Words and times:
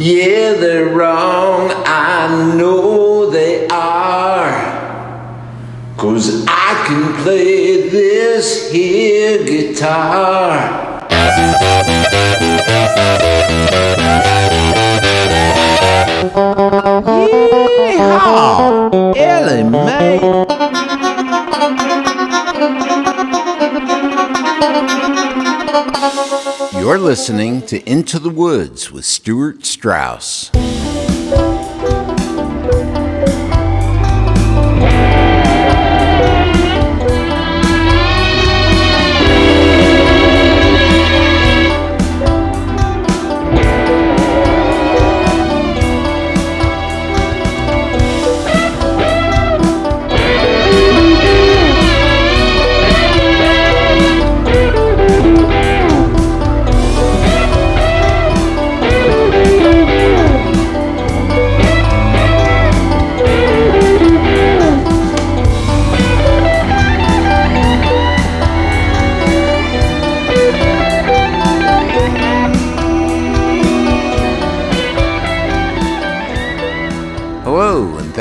Yeah, 0.00 0.52
they're 0.52 0.94
wrong, 0.94 1.72
I 1.84 2.54
know 2.54 3.28
they 3.32 3.66
are. 3.66 4.54
Cause 5.96 6.46
I 6.46 6.84
can 6.86 7.14
play 7.24 7.88
this 7.88 8.70
here 8.70 9.44
guitar. 9.44 11.08
Yeehaw! 17.88 18.97
You're 26.88 26.96
listening 26.96 27.60
to 27.66 27.86
Into 27.86 28.18
the 28.18 28.30
Woods 28.30 28.90
with 28.90 29.04
Stuart 29.04 29.66
Strauss. 29.66 30.50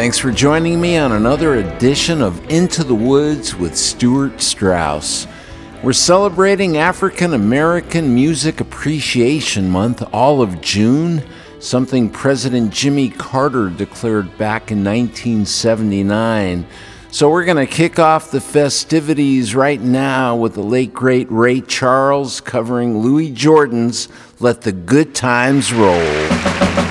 Thanks 0.07 0.19
for 0.19 0.31
joining 0.31 0.79
me 0.79 0.95
on 0.95 1.11
another 1.11 1.55
edition 1.55 2.21
of 2.21 2.41
Into 2.49 2.81
the 2.85 2.95
Woods 2.95 3.53
with 3.57 3.75
Stuart 3.75 4.39
Strauss. 4.39 5.27
We're 5.83 5.91
celebrating 5.91 6.77
African 6.77 7.33
American 7.33 8.15
Music 8.15 8.61
Appreciation 8.61 9.69
Month 9.69 10.01
all 10.13 10.41
of 10.41 10.61
June, 10.61 11.21
something 11.59 12.09
President 12.09 12.71
Jimmy 12.71 13.09
Carter 13.09 13.69
declared 13.69 14.37
back 14.37 14.71
in 14.71 14.81
1979. 14.81 16.65
So 17.11 17.29
we're 17.29 17.43
going 17.43 17.57
to 17.57 17.67
kick 17.69 17.99
off 17.99 18.31
the 18.31 18.39
festivities 18.39 19.55
right 19.55 19.81
now 19.81 20.37
with 20.37 20.53
the 20.53 20.63
late 20.63 20.93
great 20.93 21.29
Ray 21.29 21.59
Charles 21.59 22.39
covering 22.39 22.99
Louis 22.99 23.29
Jordan's 23.29 24.07
Let 24.39 24.61
the 24.61 24.71
Good 24.71 25.13
Times 25.13 25.73
Roll. 25.73 26.86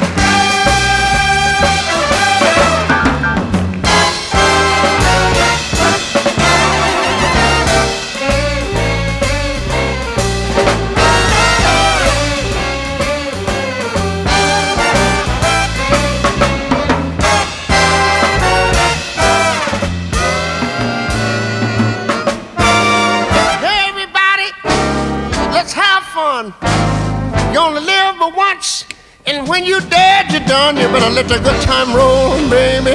Let 31.16 31.28
the 31.28 31.38
good 31.38 31.62
time 31.62 31.96
roll, 31.96 32.36
baby. 32.50 32.92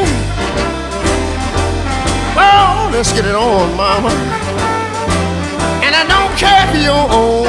Oh, 2.37 2.87
let's 2.93 3.11
get 3.11 3.25
it 3.25 3.33
on, 3.33 3.75
mama. 3.75 4.09
And 5.81 5.95
I 5.95 6.05
don't 6.05 6.29
care 6.37 6.61
if 6.69 6.85
you're 6.85 7.09
old. 7.09 7.47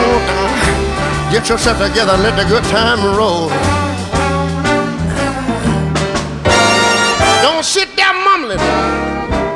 Get 1.31 1.51
yourself 1.51 1.77
together, 1.77 2.17
let 2.17 2.41
the 2.41 2.49
good 2.49 2.65
time 2.73 3.05
roll. 3.05 3.51
Don't 7.43 7.65
sit 7.65 7.95
there 7.95 8.15
mumbling, 8.25 8.57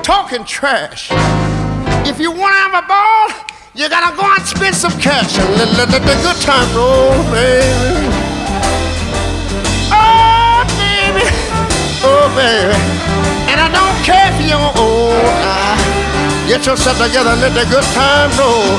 talking 0.02 0.44
trash. 0.44 1.08
If 2.06 2.20
you 2.20 2.30
want 2.30 2.52
to 2.52 2.60
have 2.60 2.84
a 2.84 2.86
ball, 2.86 3.32
you 3.72 3.88
gotta 3.88 4.14
go 4.14 4.22
and 4.22 4.44
spend 4.44 4.76
some 4.76 4.92
cash 5.00 5.38
and 5.38 5.48
let, 5.56 5.78
let, 5.78 5.88
let 5.88 6.02
the 6.02 6.16
good 6.22 6.36
time 6.42 6.68
roll, 6.76 7.16
baby. 7.32 8.15
Oh, 12.08 12.30
baby. 12.38 12.78
And 13.50 13.58
I 13.60 13.68
don't 13.68 13.98
care 14.06 14.30
if 14.30 14.38
you're 14.46 14.72
old. 14.78 15.26
Now. 15.42 16.46
Get 16.46 16.64
yourself 16.64 16.98
together 16.98 17.30
and 17.30 17.40
let 17.40 17.54
the 17.58 17.66
good 17.68 17.82
time 17.98 18.30
roll. 18.38 18.78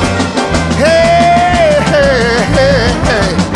Hey, 0.79 1.75
hey, 1.91 2.45
hey. 2.55 2.88
Hey 3.03 3.47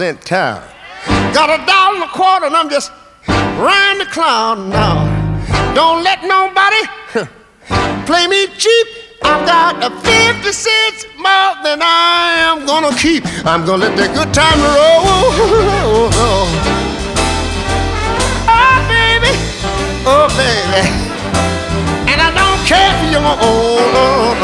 Charles 0.00 0.24
town. 0.24 0.62
Got 1.34 1.50
a 1.50 1.66
dollar 1.66 1.96
and 1.96 2.04
a 2.04 2.08
quarter 2.08 2.46
and 2.46 2.56
I'm 2.56 2.70
just 2.70 2.90
riding 3.60 3.98
the 3.98 4.06
clown 4.10 4.70
now. 4.70 5.04
Don't 5.74 6.02
let 6.02 6.24
nobody 6.24 6.82
play 8.06 8.26
me 8.26 8.46
cheap. 8.56 8.86
I've 9.22 9.44
got 9.44 9.76
a 9.84 9.90
50 10.00 10.52
cents 10.52 11.04
more 11.18 11.52
than 11.62 11.82
I 11.82 12.32
am 12.48 12.64
gonna 12.64 12.96
keep. 12.96 13.26
I'm 13.44 13.66
gonna 13.66 13.88
let 13.88 13.96
the 13.96 14.08
good 14.14 14.32
time 14.32 14.60
roll. 14.64 16.08
Oh, 18.52 18.78
baby. 18.88 19.32
Oh, 20.08 20.26
baby. 20.40 20.82
And 22.10 22.18
I 22.22 22.32
don't 22.32 22.60
care 22.64 22.88
if 22.96 23.12
you're 23.12 23.36
old. 23.44 24.40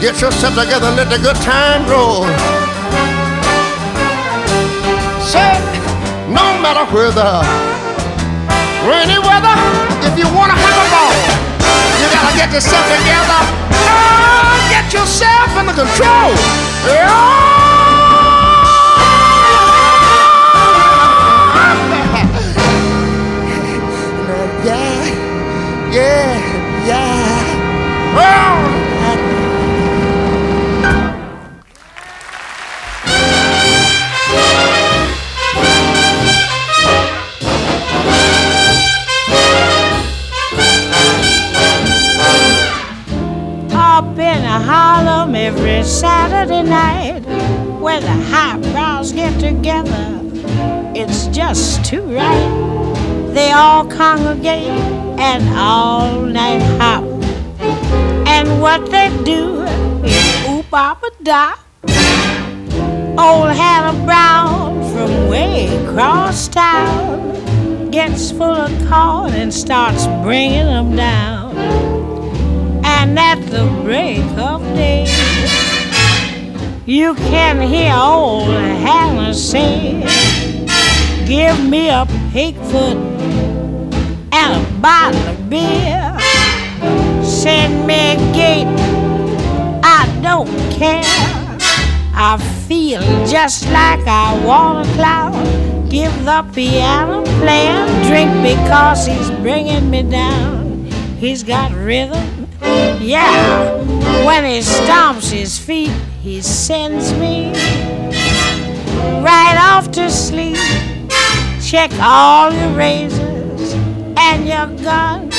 Get 0.00 0.22
yourself 0.22 0.54
together, 0.54 0.90
let 0.92 1.10
the 1.10 1.18
good 1.18 1.36
time 1.36 1.86
roll. 1.86 2.24
Say, 5.30 5.54
no 6.26 6.58
matter 6.58 6.82
whether 6.90 7.38
rainy 8.82 9.18
weather, 9.22 9.54
if 10.02 10.18
you 10.18 10.26
wanna 10.34 10.58
have 10.58 10.74
a 10.74 10.86
ball, 10.90 11.14
you 12.02 12.06
gotta 12.10 12.34
get 12.36 12.50
yourself 12.52 12.82
together. 12.98 13.38
Oh, 13.70 14.66
get 14.68 14.92
yourself 14.92 15.54
under 15.54 15.72
control. 15.72 16.34
Oh. 16.90 17.46
Yeah, 24.62 25.90
yeah, 25.90 26.86
yeah. 26.86 27.40
Oh. 28.18 28.79
In 44.20 44.42
Harlem 44.42 45.34
every 45.34 45.82
Saturday 45.82 46.62
night 46.62 47.20
where 47.80 48.00
the 48.00 48.12
highbrows 48.30 49.12
get 49.12 49.38
together. 49.40 50.20
It's 50.94 51.26
just 51.28 51.84
too 51.84 52.02
right. 52.02 53.32
They 53.34 53.52
all 53.52 53.86
congregate 53.86 54.68
and 55.18 55.42
all 55.56 56.20
night 56.22 56.62
hop. 56.78 57.04
And 58.26 58.60
what 58.60 58.90
they 58.90 59.08
do 59.24 59.62
is 60.04 60.48
oop 60.48 60.72
up 60.72 61.02
a 61.02 61.24
da. 61.24 61.54
Old 63.18 63.50
Hannah 63.50 64.04
Brown 64.04 64.82
from 64.92 65.28
way 65.28 65.68
across 65.84 66.48
town 66.48 67.90
gets 67.90 68.30
full 68.30 68.42
of 68.44 68.70
corn 68.88 69.32
and 69.32 69.52
starts 69.52 70.06
bringing 70.22 70.66
them 70.66 70.94
down. 70.96 71.99
And 73.10 73.18
at 73.18 73.40
the 73.50 73.66
break 73.82 74.22
of 74.38 74.62
day, 74.76 75.04
you 76.86 77.16
can 77.16 77.60
hear 77.60 77.92
old 77.92 78.50
Hannah 78.54 79.34
say, 79.34 80.06
Give 81.26 81.58
me 81.68 81.88
a 81.88 82.06
pig 82.30 82.54
foot 82.70 82.96
and 84.30 84.64
a 84.64 84.80
bottle 84.80 85.20
of 85.26 85.50
beer. 85.50 86.16
Send 87.24 87.84
me 87.84 88.12
a 88.12 88.16
gate, 88.32 88.68
I 89.82 90.06
don't 90.22 90.46
care. 90.70 91.02
I 92.14 92.38
feel 92.68 93.00
just 93.26 93.66
like 93.72 94.06
I 94.06 94.40
want 94.46 94.86
a 94.86 94.92
cloud. 94.92 95.90
Give 95.90 96.14
the 96.24 96.48
piano 96.54 97.24
player 97.40 97.86
a 97.88 98.04
drink 98.06 98.30
because 98.40 99.04
he's 99.04 99.30
bringing 99.42 99.90
me 99.90 100.04
down. 100.04 100.84
He's 101.18 101.42
got 101.42 101.72
rhythm, 101.72 102.39
yeah. 102.62 103.76
When 104.24 104.44
he 104.44 104.58
stomps 104.58 105.30
his 105.30 105.58
feet, 105.58 105.92
he 106.22 106.40
sends 106.40 107.12
me 107.14 107.52
right 109.22 109.56
off 109.58 109.90
to 109.92 110.10
sleep. 110.10 110.58
Check 111.62 111.90
all 112.00 112.52
your 112.52 112.70
razors 112.70 113.72
and 114.16 114.46
your 114.46 114.66
guns. 114.82 115.36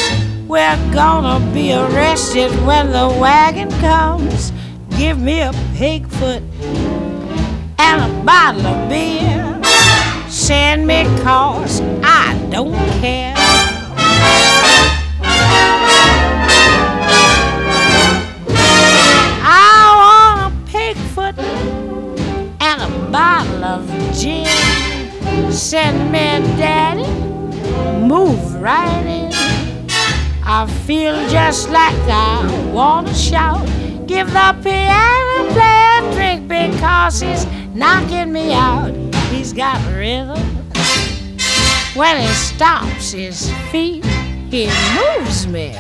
We're 0.48 0.94
gonna 0.94 1.40
be 1.54 1.74
arrested 1.74 2.52
when 2.66 2.92
the 2.92 3.08
wagon 3.20 3.70
comes. 3.80 4.52
Give 4.98 5.20
me 5.20 5.42
a 5.42 5.54
pig 5.76 6.08
foot 6.08 6.44
and 7.80 8.02
a 8.02 8.24
bottle 8.26 8.66
of 8.66 8.90
beer. 8.90 9.62
Send 10.30 10.88
me 10.88 11.04
cause 11.24 11.82
I 12.04 12.38
don't 12.50 12.76
care. 13.02 13.41
Bottle 23.12 23.64
of 23.64 23.88
gin. 24.14 24.48
Send 25.52 26.12
me 26.12 26.20
daddy, 26.58 27.06
move 28.00 28.56
right 28.62 29.06
in. 29.06 29.32
I 30.44 30.66
feel 30.86 31.14
just 31.30 31.70
like 31.70 31.96
I 32.08 32.72
wanna 32.74 33.14
shout. 33.14 33.66
Give 34.08 34.28
the 34.28 34.56
piano 34.64 35.52
player 35.54 36.10
a 36.10 36.14
drink 36.14 36.48
because 36.48 37.20
he's 37.20 37.46
knocking 37.74 38.32
me 38.32 38.54
out. 38.54 38.94
He's 39.30 39.52
got 39.54 39.78
rhythm. 39.94 40.40
When 41.94 42.18
he 42.22 42.28
stomps 42.28 43.12
his 43.12 43.52
feet, 43.72 44.06
he 44.50 44.70
moves 44.96 45.48
me 45.48 45.76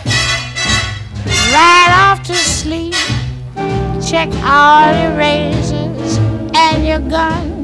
right 1.51 1.91
off 1.91 2.23
to 2.23 2.35
sleep. 2.35 2.95
Check 4.05 4.29
all 4.43 4.91
the 4.93 5.15
razors 5.17 5.80
and 6.81 6.87
your 6.87 7.09
gun. 7.09 7.63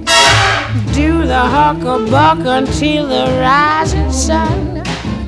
Do 0.93 1.25
the 1.25 1.43
huckabuck 1.55 2.45
until 2.45 3.07
the 3.07 3.25
rising 3.41 4.11
sun. 4.11 4.83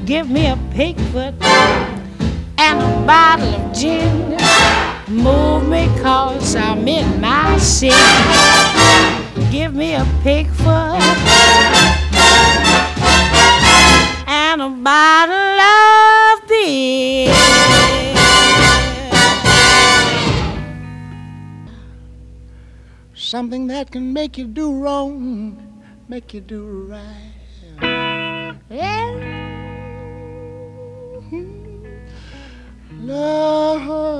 Give 0.06 0.30
me 0.30 0.48
a 0.48 0.58
pig 0.72 1.00
foot 1.12 1.34
and 2.58 2.80
a 2.80 3.06
bottle 3.06 3.56
of 3.56 3.74
gin. 3.74 4.38
Move 5.08 5.68
me 5.68 5.88
cause 6.02 6.56
I'm 6.56 6.88
in 6.88 7.22
my 7.22 7.58
sin. 7.58 7.94
Give 9.52 9.74
me 9.74 9.94
a 9.94 10.06
pig 10.24 10.48
Something 23.40 23.68
that 23.68 23.90
can 23.90 24.12
make 24.12 24.38
you 24.38 24.48
do 24.48 24.82
wrong, 24.84 25.56
make 26.10 26.34
you 26.34 26.42
do 26.42 26.90
right. 26.90 27.32
Yeah. 28.70 29.16
Love. 33.00 34.20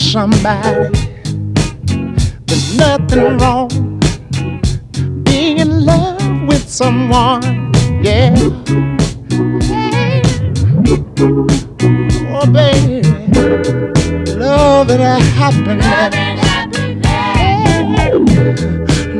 somebody. 0.00 0.88
There's 2.46 2.76
nothing 2.76 3.38
wrong 3.38 3.68
being 5.24 5.58
in 5.58 5.84
love 5.84 6.48
with 6.48 6.68
someone. 6.68 7.42
Yeah. 8.02 8.34
Oh, 12.32 12.46
baby, 12.50 13.02
love 14.34 14.90
and 14.90 15.22
happiness. 15.38 16.14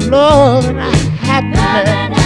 Love 0.09 0.65
and 0.67 0.79
happiness. 1.21 2.20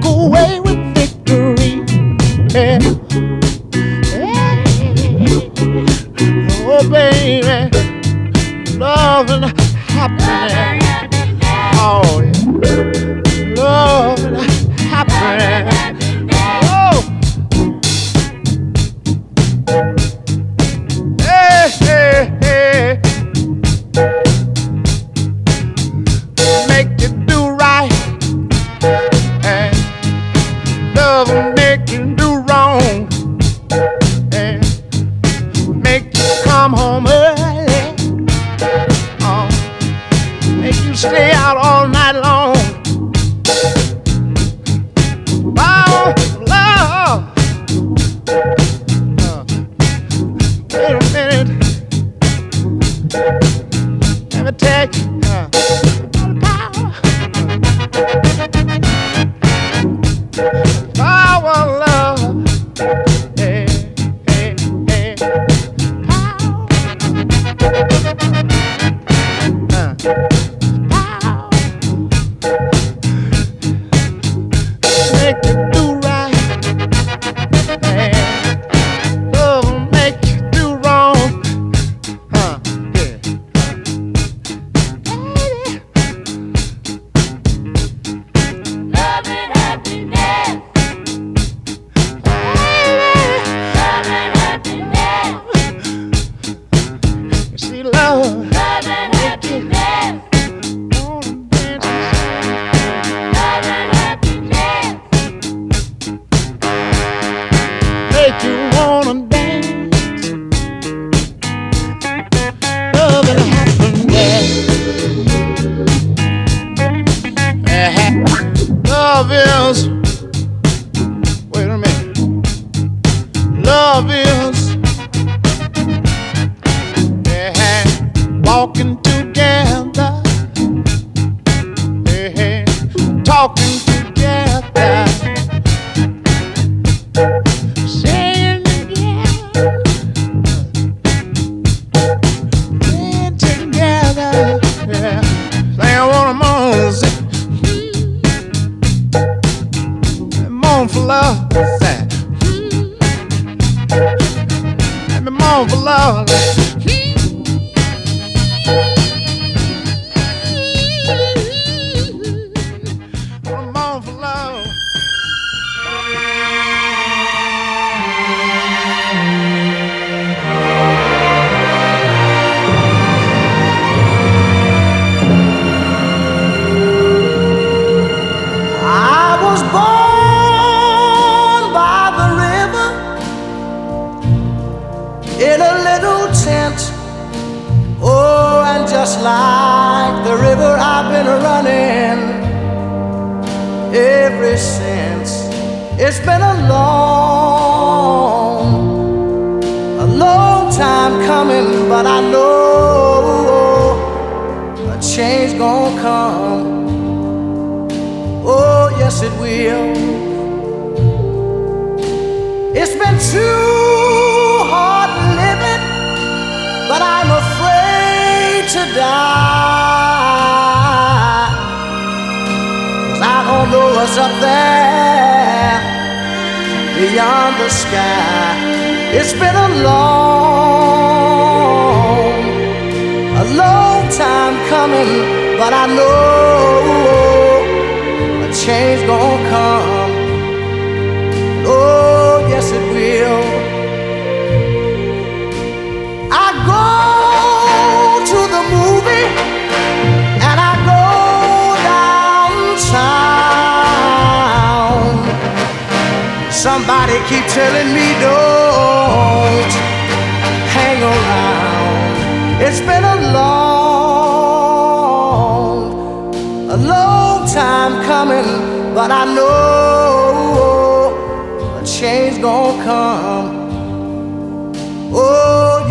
Walk 0.00 0.04
away 0.04 0.67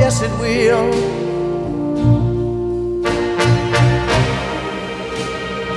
yes 0.07 0.21
it 0.21 0.33
will. 0.39 0.89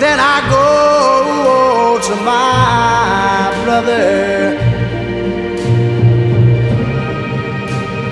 Then 0.02 0.18
I 0.34 0.36
go 0.56 0.68
to 2.08 2.14
my 2.32 3.50
brother 3.64 4.08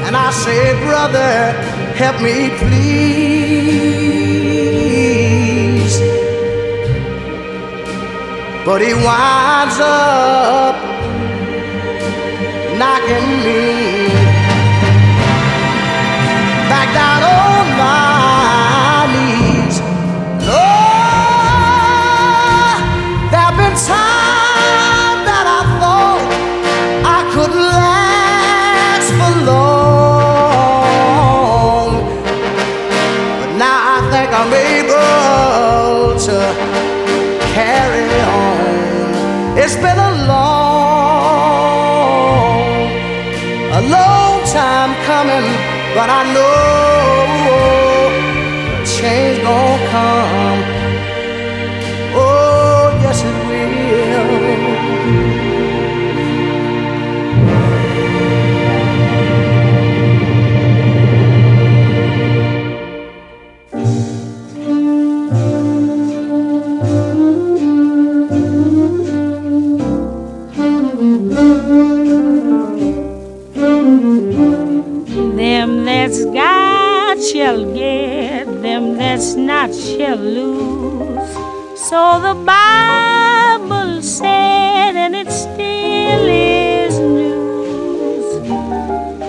and 0.06 0.14
I 0.16 0.28
say, 0.42 0.62
brother, 0.87 1.34
help 2.02 2.16
me 2.26 2.37
please. 2.60 3.58
But 8.66 8.78
he 8.87 8.92
winds 9.06 9.78
up 9.80 10.76
knocking 12.80 13.28
me 13.44 14.17
time 23.87 24.38
not 79.47 79.73
shall 79.75 80.16
lose. 80.16 81.33
So 81.88 82.18
the 82.21 82.35
Bible 82.45 84.02
said, 84.02 84.97
and 84.97 85.14
it 85.14 85.30
still 85.30 86.26
is 86.28 86.99
news. 86.99 88.40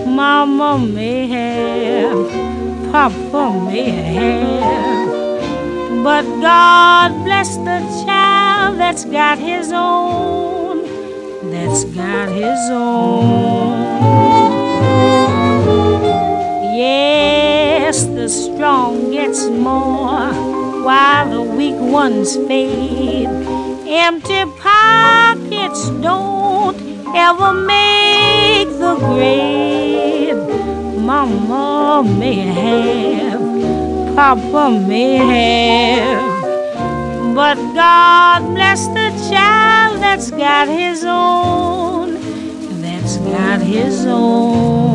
Mama 0.07 0.79
may 0.79 1.27
have, 1.27 2.27
Papa 2.91 3.53
may 3.65 3.91
have, 3.91 6.03
but 6.03 6.23
God 6.41 7.23
bless 7.23 7.55
the 7.57 7.79
child 8.05 8.79
that's 8.79 9.05
got 9.05 9.37
his 9.37 9.71
own, 9.71 10.81
that's 11.51 11.83
got 11.85 12.29
his 12.29 12.69
own. 12.71 13.69
Yes, 17.99 18.07
the 18.15 18.29
strong 18.29 19.11
gets 19.11 19.49
more 19.49 20.31
while 20.85 21.29
the 21.29 21.41
weak 21.41 21.75
ones 21.75 22.37
fade. 22.47 23.27
Empty 23.85 24.45
pockets 24.57 25.89
don't 25.99 26.77
ever 27.13 27.53
make 27.53 28.69
the 28.79 28.95
grade. 28.99 30.37
Mama 31.03 32.03
may 32.17 32.39
have, 32.61 34.15
Papa 34.15 34.79
may 34.87 35.17
have, 35.17 37.35
but 37.35 37.57
God 37.73 38.45
bless 38.55 38.87
the 38.87 39.09
child 39.29 39.99
that's 39.99 40.31
got 40.31 40.69
his 40.69 41.03
own, 41.03 42.13
that's 42.81 43.17
got 43.17 43.59
his 43.59 44.05
own. 44.05 44.88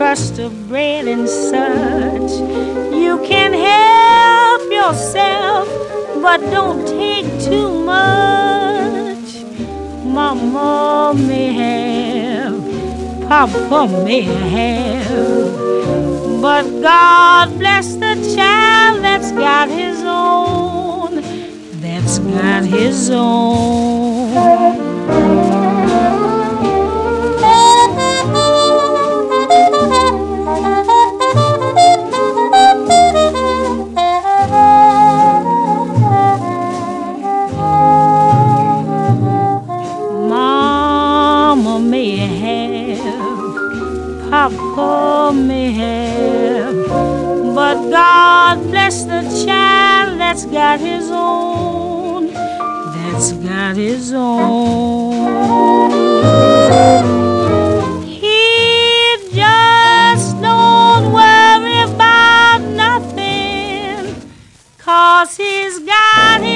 Crust 0.00 0.38
of 0.38 0.66
bread 0.66 1.06
and 1.06 1.28
such. 1.28 2.30
You 2.90 3.22
can 3.22 3.52
help 3.52 4.62
yourself, 4.72 5.68
but 6.22 6.40
don't 6.50 6.88
take 6.88 7.26
too 7.38 7.68
much. 7.84 9.44
Mama 10.02 11.12
may 11.14 11.52
have, 11.52 13.28
Papa 13.28 14.02
may 14.02 14.22
have, 14.22 15.52
but 16.40 16.64
God 16.80 17.58
bless 17.58 17.92
the 17.96 18.14
child 18.34 19.04
that's 19.04 19.32
got 19.32 19.68
his 19.68 20.02
own, 20.02 21.16
that's 21.82 22.20
got 22.20 22.64
his 22.64 23.10
own. 23.10 24.69
God 48.42 48.58
bless 48.70 49.04
the 49.04 49.20
child 49.44 50.18
that's 50.18 50.46
got 50.46 50.80
his 50.80 51.10
own, 51.10 52.32
that's 52.32 53.32
got 53.32 53.76
his 53.76 54.14
own. 54.14 55.90
He 58.02 59.18
just 59.34 60.40
don't 60.40 61.12
worry 61.12 61.80
about 61.80 62.62
nothing, 62.84 64.16
cause 64.78 65.36
he's 65.36 65.78
got 65.80 66.40
his 66.40 66.49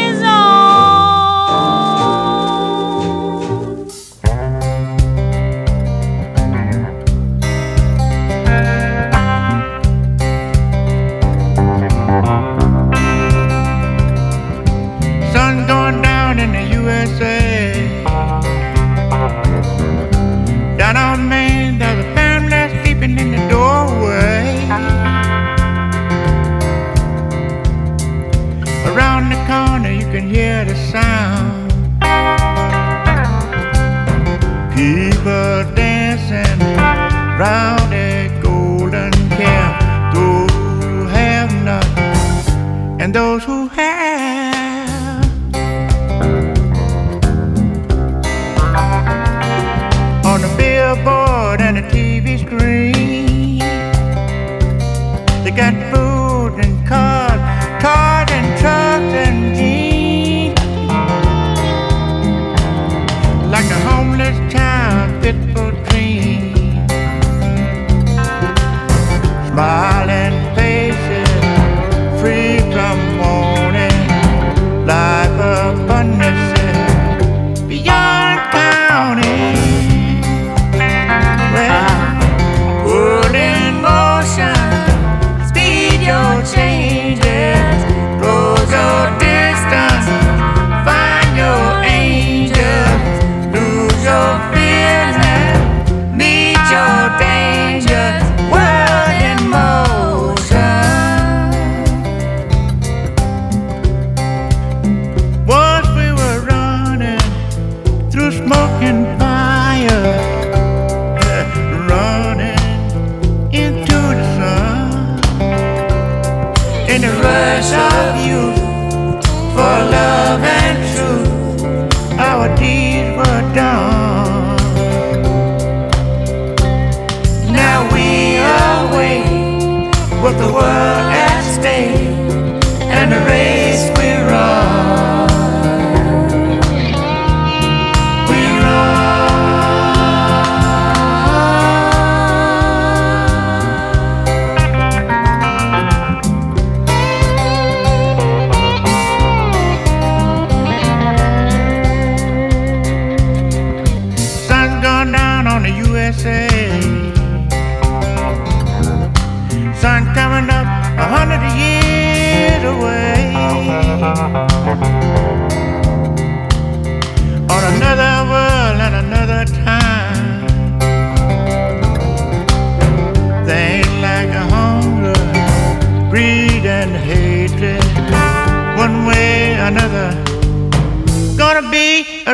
Around 28.94 29.30
the 29.30 29.40
corner, 29.48 29.90
you 29.90 30.06
can 30.12 30.28
hear 30.28 30.64
the 30.64 30.76
sound. 30.92 31.72
People 34.72 35.74
dancing 35.74 36.60
round 37.36 37.92
a 37.92 38.28
golden 38.40 39.10
calf. 39.30 40.14
Those 40.14 40.52
who 40.84 41.06
have 41.08 41.52
nothing, 41.64 43.00
and 43.00 43.12
those 43.12 43.42
who 43.42 43.66
have. 43.66 43.93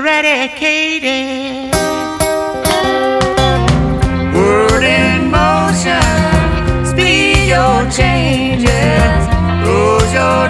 Eradicated. 0.00 1.74
Word 4.34 4.82
in 4.82 5.30
motion, 5.30 6.86
speed 6.86 7.48
your 7.48 7.78
changes, 7.90 9.20
close 9.64 10.12
your 10.20 10.44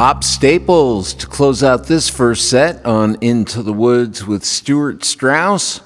Pop 0.00 0.24
Staples 0.24 1.12
to 1.12 1.26
close 1.26 1.62
out 1.62 1.86
this 1.86 2.08
first 2.08 2.48
set 2.48 2.84
on 2.86 3.16
Into 3.20 3.62
the 3.62 3.72
Woods 3.72 4.26
with 4.26 4.44
Stuart 4.44 5.04
Strauss. 5.04 5.82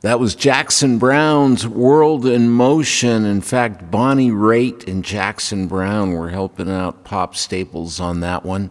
That 0.00 0.18
was 0.18 0.34
Jackson 0.34 0.98
Browne's 0.98 1.66
World 1.68 2.24
in 2.26 2.48
Motion. 2.48 3.24
In 3.24 3.40
fact, 3.40 3.90
Bonnie 3.90 4.30
Raitt 4.30 4.88
and 4.88 5.04
Jackson 5.04 5.68
Browne 5.68 6.12
were 6.12 6.30
helping 6.30 6.70
out 6.70 7.04
Pop 7.04 7.36
Staples 7.36 8.00
on 8.00 8.20
that 8.20 8.44
one. 8.44 8.70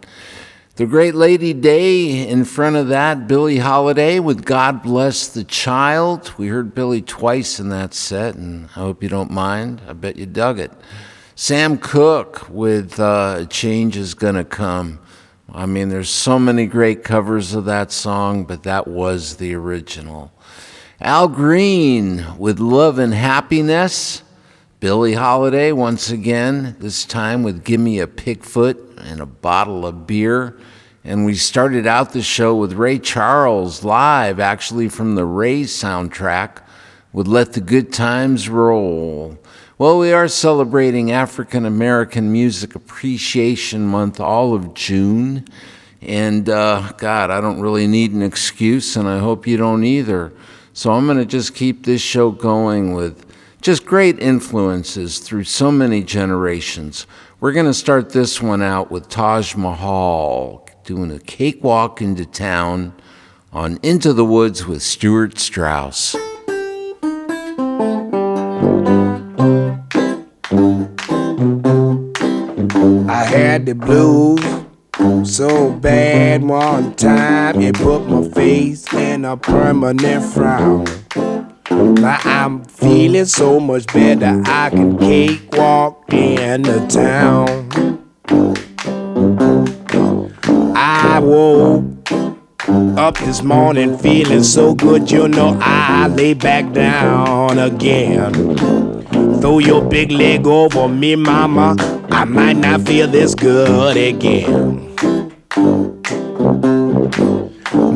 The 0.81 0.87
Great 0.87 1.13
Lady 1.13 1.53
Day 1.53 2.27
in 2.27 2.43
front 2.43 2.75
of 2.75 2.87
that, 2.87 3.27
Billie 3.27 3.59
Holiday 3.59 4.19
with 4.19 4.43
God 4.43 4.81
Bless 4.81 5.27
the 5.27 5.43
Child. 5.43 6.33
We 6.39 6.47
heard 6.47 6.73
Billie 6.73 7.03
twice 7.03 7.59
in 7.59 7.69
that 7.69 7.93
set, 7.93 8.33
and 8.33 8.65
I 8.65 8.79
hope 8.79 9.03
you 9.03 9.07
don't 9.07 9.29
mind. 9.29 9.83
I 9.87 9.93
bet 9.93 10.15
you 10.15 10.25
dug 10.25 10.57
it. 10.57 10.71
Sam 11.35 11.77
Cooke 11.77 12.49
with 12.49 12.99
uh, 12.99 13.45
Change 13.45 13.95
is 13.95 14.15
Gonna 14.15 14.43
Come. 14.43 14.99
I 15.53 15.67
mean, 15.67 15.89
there's 15.89 16.09
so 16.09 16.39
many 16.39 16.65
great 16.65 17.03
covers 17.03 17.53
of 17.53 17.65
that 17.65 17.91
song, 17.91 18.45
but 18.45 18.63
that 18.63 18.87
was 18.87 19.37
the 19.37 19.53
original. 19.53 20.33
Al 20.99 21.27
Green 21.27 22.25
with 22.39 22.59
Love 22.59 22.97
and 22.97 23.13
Happiness. 23.13 24.23
Billie 24.79 25.13
Holiday 25.13 25.71
once 25.71 26.09
again, 26.09 26.75
this 26.79 27.05
time 27.05 27.43
with 27.43 27.63
Gimme 27.63 27.99
a 27.99 28.07
Pigfoot 28.07 28.97
and 28.97 29.21
a 29.21 29.27
bottle 29.27 29.85
of 29.85 30.07
beer. 30.07 30.57
And 31.03 31.25
we 31.25 31.33
started 31.33 31.87
out 31.87 32.13
the 32.13 32.21
show 32.21 32.55
with 32.55 32.73
Ray 32.73 32.99
Charles 32.99 33.83
live, 33.83 34.39
actually 34.39 34.87
from 34.87 35.15
the 35.15 35.25
Ray 35.25 35.63
soundtrack, 35.63 36.61
with 37.11 37.25
Let 37.25 37.53
the 37.53 37.61
Good 37.61 37.91
Times 37.91 38.47
Roll. 38.47 39.39
Well, 39.79 39.97
we 39.97 40.13
are 40.13 40.27
celebrating 40.27 41.11
African 41.11 41.65
American 41.65 42.31
Music 42.31 42.75
Appreciation 42.75 43.87
Month 43.87 44.19
all 44.19 44.53
of 44.53 44.75
June. 44.75 45.47
And 46.03 46.47
uh, 46.47 46.91
God, 46.97 47.31
I 47.31 47.41
don't 47.41 47.61
really 47.61 47.87
need 47.87 48.11
an 48.11 48.21
excuse, 48.21 48.95
and 48.95 49.07
I 49.07 49.17
hope 49.17 49.47
you 49.47 49.57
don't 49.57 49.83
either. 49.83 50.31
So 50.73 50.91
I'm 50.91 51.07
going 51.07 51.17
to 51.17 51.25
just 51.25 51.55
keep 51.55 51.83
this 51.83 52.01
show 52.01 52.29
going 52.29 52.93
with 52.93 53.25
just 53.59 53.87
great 53.87 54.19
influences 54.19 55.17
through 55.17 55.45
so 55.45 55.71
many 55.71 56.03
generations. 56.03 57.07
We're 57.39 57.53
going 57.53 57.65
to 57.65 57.73
start 57.73 58.11
this 58.11 58.39
one 58.39 58.61
out 58.61 58.91
with 58.91 59.09
Taj 59.09 59.55
Mahal 59.55 60.67
doing 60.95 61.09
a 61.09 61.19
cakewalk 61.19 62.01
into 62.01 62.25
town 62.25 62.91
on 63.53 63.79
Into 63.81 64.11
the 64.11 64.25
Woods 64.25 64.65
with 64.65 64.83
Stuart 64.83 65.39
Strauss. 65.39 66.15
I 73.07 73.23
had 73.23 73.65
the 73.65 73.73
blues 73.73 74.43
so 75.23 75.71
bad 75.71 76.43
one 76.43 76.93
time 76.95 77.61
it 77.61 77.75
put 77.75 78.05
my 78.09 78.27
face 78.27 78.93
in 78.93 79.23
a 79.23 79.37
permanent 79.37 80.25
frown. 80.33 80.83
Now 81.69 82.19
I'm 82.25 82.65
feeling 82.65 83.23
so 83.23 83.61
much 83.61 83.85
better. 83.93 84.43
I 84.45 84.69
can 84.69 84.97
cakewalk 84.97 86.13
in 86.13 86.63
the 86.63 86.85
town. 86.87 87.69
I 90.75 91.19
woke 91.19 91.83
up 92.97 93.17
this 93.19 93.41
morning 93.41 93.97
feeling 93.97 94.43
so 94.43 94.73
good, 94.73 95.11
you 95.11 95.27
know 95.27 95.57
I 95.61 96.07
lay 96.07 96.33
back 96.33 96.71
down 96.73 97.59
again. 97.59 98.57
Throw 99.41 99.59
your 99.59 99.83
big 99.83 100.11
leg 100.11 100.45
over 100.45 100.87
me, 100.87 101.15
mama. 101.15 101.75
I 102.11 102.25
might 102.25 102.57
not 102.57 102.81
feel 102.81 103.07
this 103.07 103.33
good 103.33 103.97
again. 103.97 104.95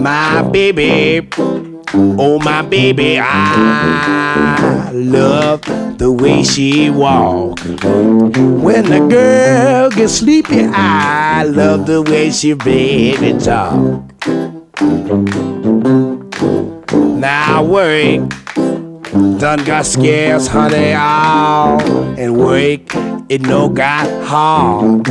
My 0.02 0.42
baby, 0.52 1.28
oh 1.94 2.40
my 2.40 2.62
baby, 2.62 3.20
I 3.20 4.92
love 4.94 5.62
the 5.98 6.12
way 6.12 6.44
she 6.44 6.90
walk. 6.90 7.60
When 7.60 8.86
the 8.86 9.08
girl 9.10 9.90
gets 9.90 10.16
sleepy, 10.20 10.66
I 10.66 11.44
love 11.44 11.86
the 11.86 12.02
way 12.02 12.32
she 12.32 12.54
baby 12.54 13.38
talk. 13.40 14.02
Now 16.92 17.64
work 17.64 18.45
done 19.16 19.64
got 19.64 19.86
scarce, 19.86 20.48
honey, 20.48 20.94
all 20.94 21.80
and 22.20 22.38
work 22.38 22.82
it 23.30 23.42
no 23.42 23.70
got 23.70 24.08
hard. 24.26 25.08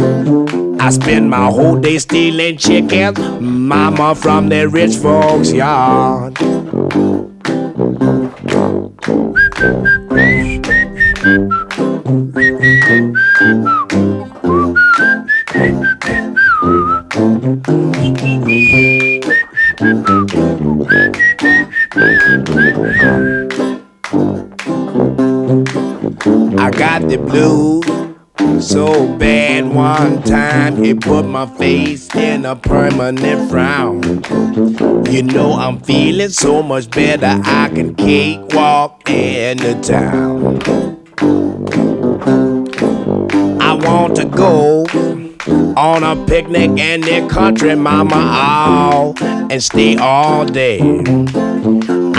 I 0.80 0.90
spend 0.90 1.30
my 1.30 1.46
whole 1.46 1.80
day 1.80 1.98
stealing 1.98 2.58
chickens, 2.58 3.18
mama 3.40 4.14
from 4.14 4.48
the 4.48 4.68
rich 4.68 4.96
folks' 4.96 5.52
yard. 5.52 6.38
I 26.56 26.70
got 26.70 27.08
the 27.08 27.18
blues 27.18 27.84
so 28.64 29.16
bad 29.18 29.66
one 29.66 30.22
time 30.22 30.84
it 30.84 31.00
put 31.00 31.24
my 31.24 31.46
face 31.46 32.14
in 32.14 32.44
a 32.44 32.54
permanent 32.54 33.50
frown. 33.50 34.02
You 35.10 35.24
know 35.24 35.54
I'm 35.54 35.80
feeling 35.80 36.28
so 36.28 36.62
much 36.62 36.88
better. 36.90 37.40
I 37.44 37.68
can 37.74 37.96
cakewalk 37.96 39.10
in 39.10 39.58
the 39.58 39.74
town. 39.82 40.60
I 43.60 43.74
want 43.74 44.14
to 44.16 44.26
go 44.26 44.86
on 45.76 46.04
a 46.04 46.14
picnic 46.26 46.78
in 46.78 47.00
the 47.00 47.26
country, 47.28 47.74
mama, 47.74 48.14
all 48.14 49.14
and 49.50 49.60
stay 49.60 49.96
all 49.96 50.44
day. 50.46 50.78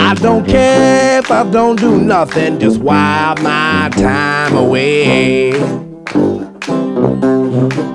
I 0.06 0.14
don't 0.14 0.46
care 0.46 1.18
if 1.18 1.32
I 1.32 1.42
don't 1.50 1.80
do 1.80 2.00
nothing, 2.00 2.60
just 2.60 2.78
while 2.78 3.34
my 3.42 3.90
time 3.92 4.56
away. 4.56 5.50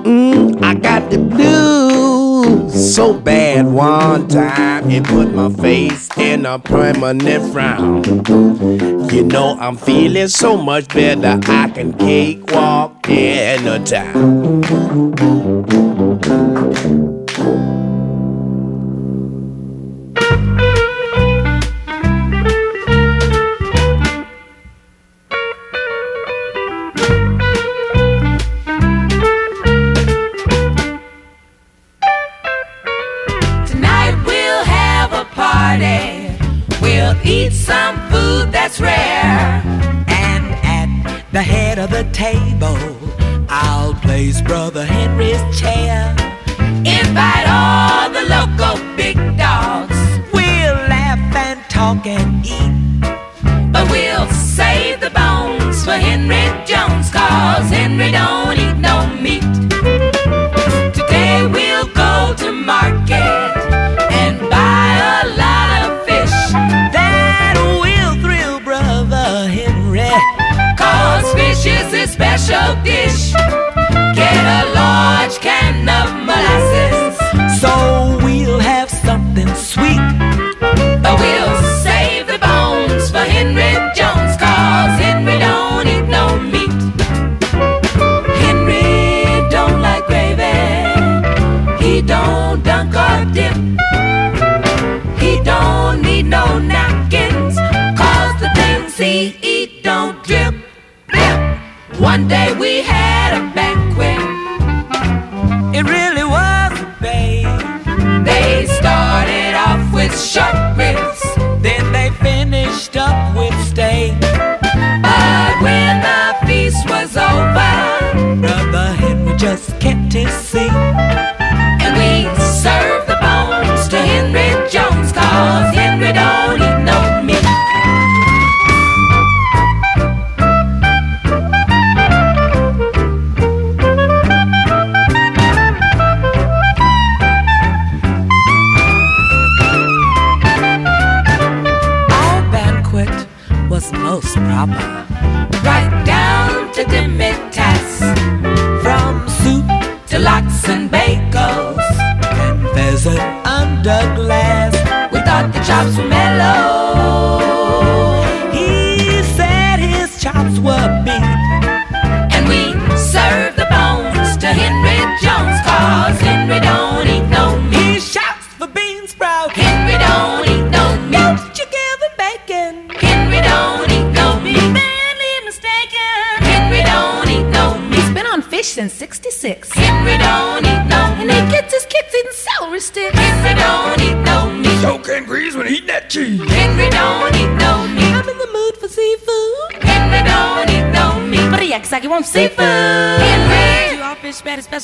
Mm, 0.04 0.62
I 0.62 0.74
got 0.74 1.10
the 1.10 1.16
blues 1.16 2.94
so 2.94 3.14
bad 3.14 3.64
one 3.66 4.28
time 4.28 4.90
it 4.90 5.04
put 5.04 5.32
my 5.32 5.48
face 5.54 6.10
in 6.18 6.44
a 6.44 6.58
permanent 6.58 7.50
frown. 7.50 8.04
You 9.08 9.22
know 9.24 9.56
I'm 9.58 9.78
feeling 9.78 10.28
so 10.28 10.58
much 10.58 10.88
better 10.88 11.40
I 11.50 11.70
can 11.70 11.94
cakewalk 11.94 13.08
in 13.08 13.64
the 13.64 13.78
town. 13.78 14.60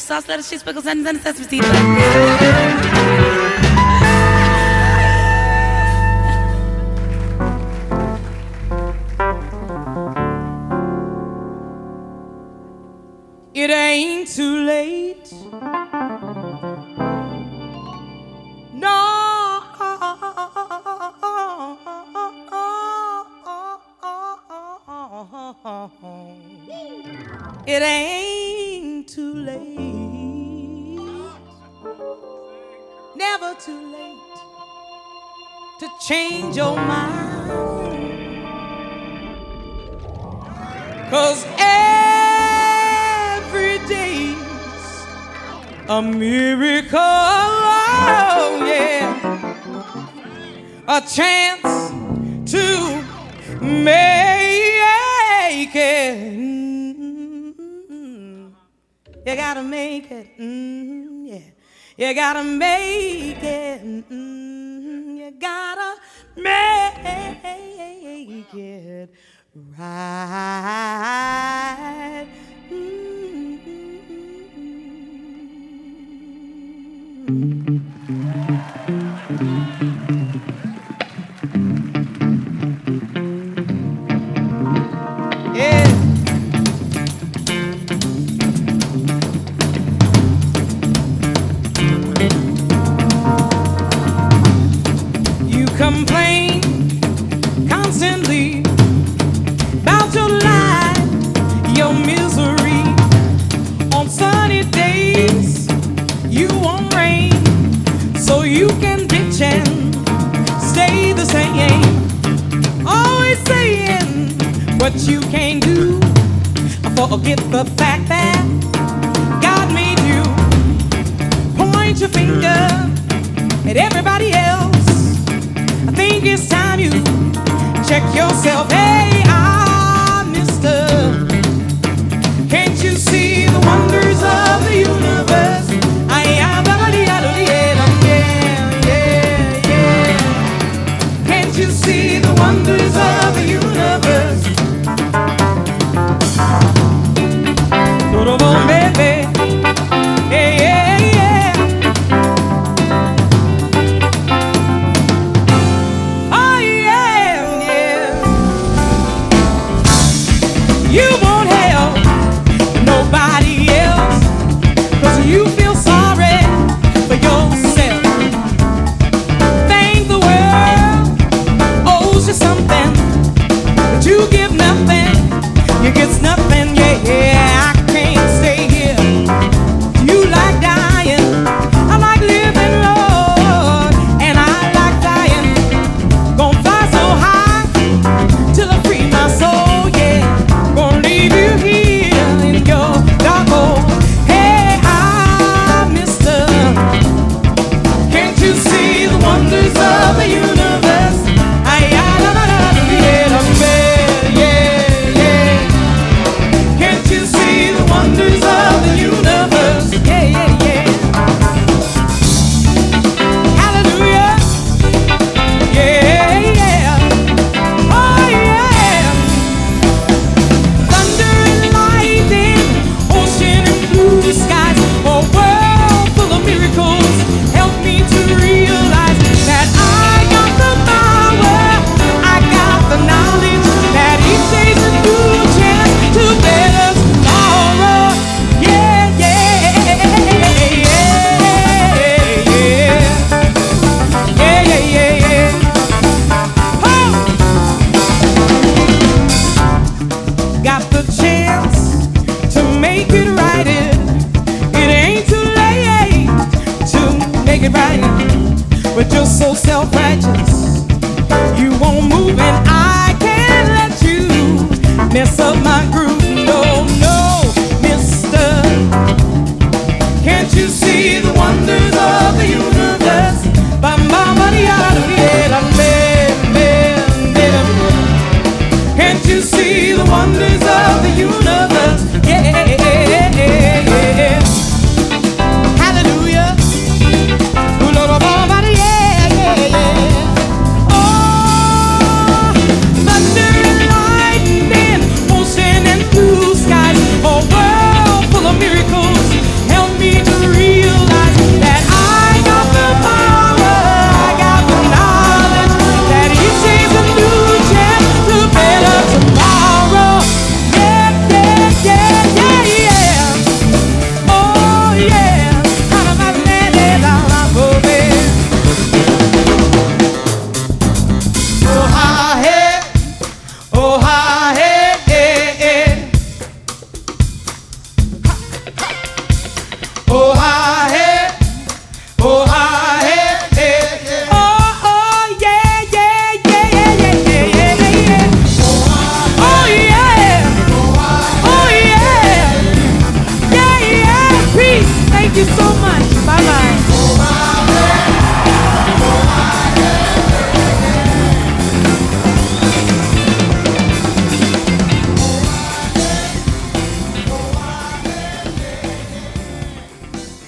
sauce, 0.00 0.28
lettuce, 0.28 0.50
cheese, 0.50 0.62
pickles, 0.62 0.86
onions, 0.86 1.08
and 1.08 1.18
a 1.18 1.22
sesame 1.22 1.60
seeds. 1.62 2.97
change 36.08 36.56
your 36.56 36.74
mind. 36.74 37.60
Cause 41.10 41.44
every 42.38 43.78
day's 43.86 44.36
a 45.86 46.00
miracle, 46.00 46.98
oh, 46.98 48.64
yeah. 48.64 49.12
A 50.88 51.00
chance 51.02 51.90
to 52.52 52.64
make 53.60 54.00
it. 55.74 56.38
Mm-hmm. 56.88 57.58
You 59.26 59.36
gotta 59.36 59.62
make 59.62 60.10
it. 60.10 60.38
mm, 60.38 61.28
Yeah. 61.28 61.50
You 61.98 62.14
gotta 62.14 62.44
make 62.44 63.42
it. 63.42 64.08
Mm 64.10 64.47
gotta 65.30 66.00
make 66.36 67.04
it 68.54 69.10
right. 69.78 70.68
Mm-hmm. 77.30 79.07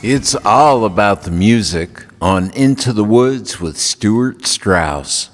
It's 0.02 0.34
all 0.34 0.86
about 0.86 1.24
the 1.24 1.30
music 1.30 2.06
on 2.22 2.50
Into 2.52 2.90
the 2.90 3.04
Woods 3.04 3.60
with 3.60 3.76
Stuart 3.76 4.46
Strauss. 4.46 5.28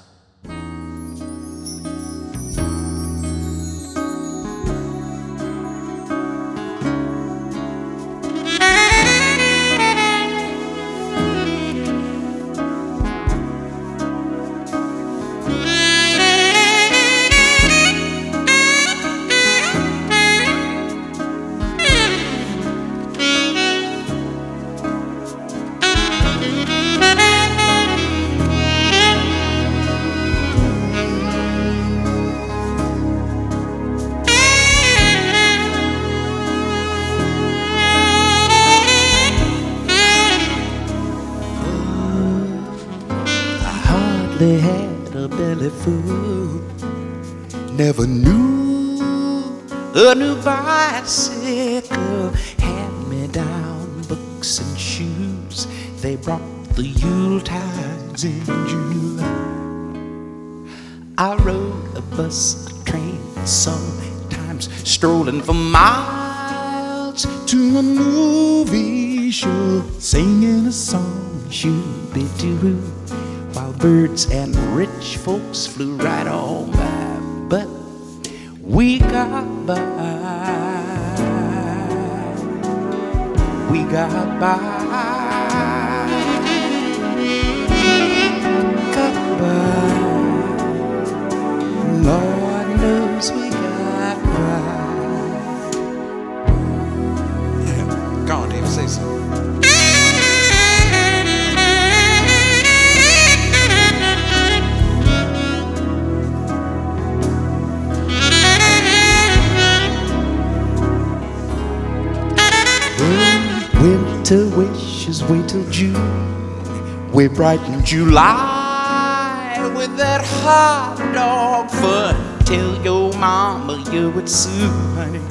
Bright 117.87 117.99
in 117.99 118.09
July 118.09 119.73
with 119.75 119.97
that 119.97 120.25
hot 120.25 120.97
dog 121.13 121.69
fun. 121.71 122.45
Tell 122.45 122.83
your 122.83 123.13
mama 123.13 123.83
you're 123.91 124.11
with 124.11 124.29
Sue, 124.29 124.69
honey. 124.95 125.21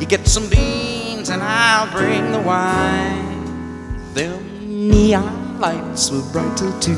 You 0.00 0.06
get 0.06 0.26
some 0.26 0.48
beans 0.48 1.30
and 1.30 1.42
I'll 1.42 1.90
bring 1.90 2.32
the 2.32 2.40
wine. 2.40 4.14
Them 4.14 4.88
neon 4.88 5.60
lights 5.60 6.10
were 6.10 6.22
bright 6.32 6.56
till 6.56 6.78
two. 6.80 6.96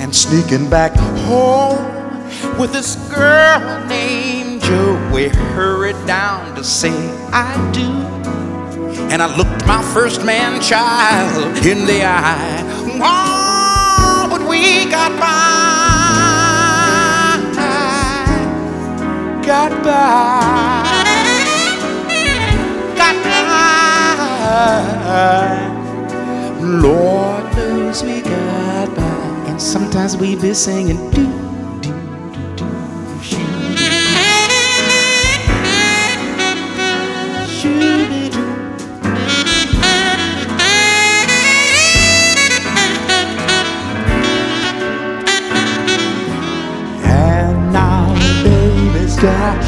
And 0.00 0.14
sneaking 0.14 0.70
back 0.70 0.92
home 1.26 1.78
with 2.58 2.72
this 2.72 2.96
girl 3.12 3.84
named 3.86 4.62
Joe, 4.62 5.10
we 5.12 5.28
hurried 5.28 6.06
down 6.06 6.54
to 6.54 6.62
say 6.62 6.92
I 7.32 7.54
do. 7.72 7.88
And 9.10 9.22
I 9.22 9.36
looked 9.36 9.66
my 9.66 9.82
first 9.94 10.24
man 10.24 10.60
child 10.60 11.66
in 11.66 11.86
the 11.86 12.04
eye. 12.04 12.77
Oh, 13.00 14.26
but 14.30 14.42
we 14.48 14.84
got 14.90 15.12
by. 15.20 15.28
Got 19.46 19.70
by. 19.84 20.98
Got 22.96 23.16
by. 23.24 23.38
Lord 26.60 27.44
knows 27.56 28.02
we 28.02 28.20
got 28.20 28.94
by. 28.96 29.02
And 29.48 29.60
sometimes 29.62 30.16
we 30.16 30.34
be 30.36 30.52
singing 30.54 31.10
do, 31.12 31.26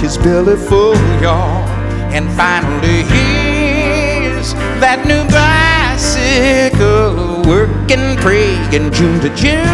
his 0.01 0.17
belly 0.17 0.57
full, 0.57 0.97
y'all. 1.21 1.69
And 2.13 2.29
finally 2.33 3.03
here's 3.13 4.55
that 4.81 5.05
new 5.07 5.23
bicycle 5.29 7.11
working, 7.49 8.17
praying 8.17 8.93
June 8.93 9.21
to 9.21 9.29
June. 9.37 9.67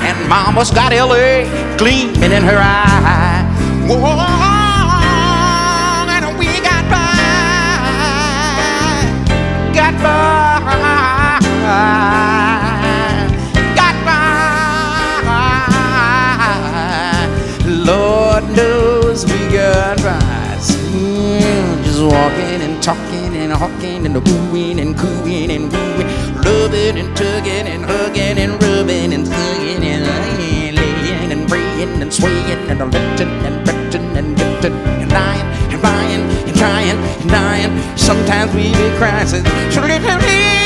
And 0.00 0.28
mama's 0.28 0.70
got 0.70 0.92
LA 0.92 1.44
gleaming 1.76 2.32
in 2.32 2.42
her 2.44 2.58
eye. 2.58 3.42
Whoa, 3.88 4.35
Mm, 19.86 21.84
just 21.84 22.02
walking 22.02 22.60
and 22.60 22.82
talking 22.82 23.36
and 23.36 23.52
hawking 23.52 24.04
and 24.04 24.16
wooing 24.26 24.80
and 24.80 24.98
cooing 24.98 25.48
and 25.48 25.70
wooing, 25.72 26.08
loving 26.42 26.98
and 26.98 27.16
tugging 27.16 27.68
and 27.68 27.84
hugging 27.84 28.36
and 28.36 28.60
rubbing 28.60 29.12
and 29.12 29.24
thugging 29.24 29.84
and 29.84 30.04
laying, 30.04 30.74
laying 30.74 31.30
and 31.30 31.48
praying 31.48 32.02
and 32.02 32.12
swaying 32.12 32.68
and 32.68 32.80
lifting 32.80 33.28
and 33.46 33.64
betting 33.64 34.16
and 34.16 34.36
gifting 34.36 34.72
and 34.72 35.12
lying 35.12 35.46
and 35.72 35.80
buying 35.80 36.22
and 36.48 36.56
trying 36.56 36.98
and 36.98 37.30
dying. 37.30 37.96
Sometimes 37.96 38.52
we 38.56 38.72
be 38.72 38.90
crying. 38.98 40.65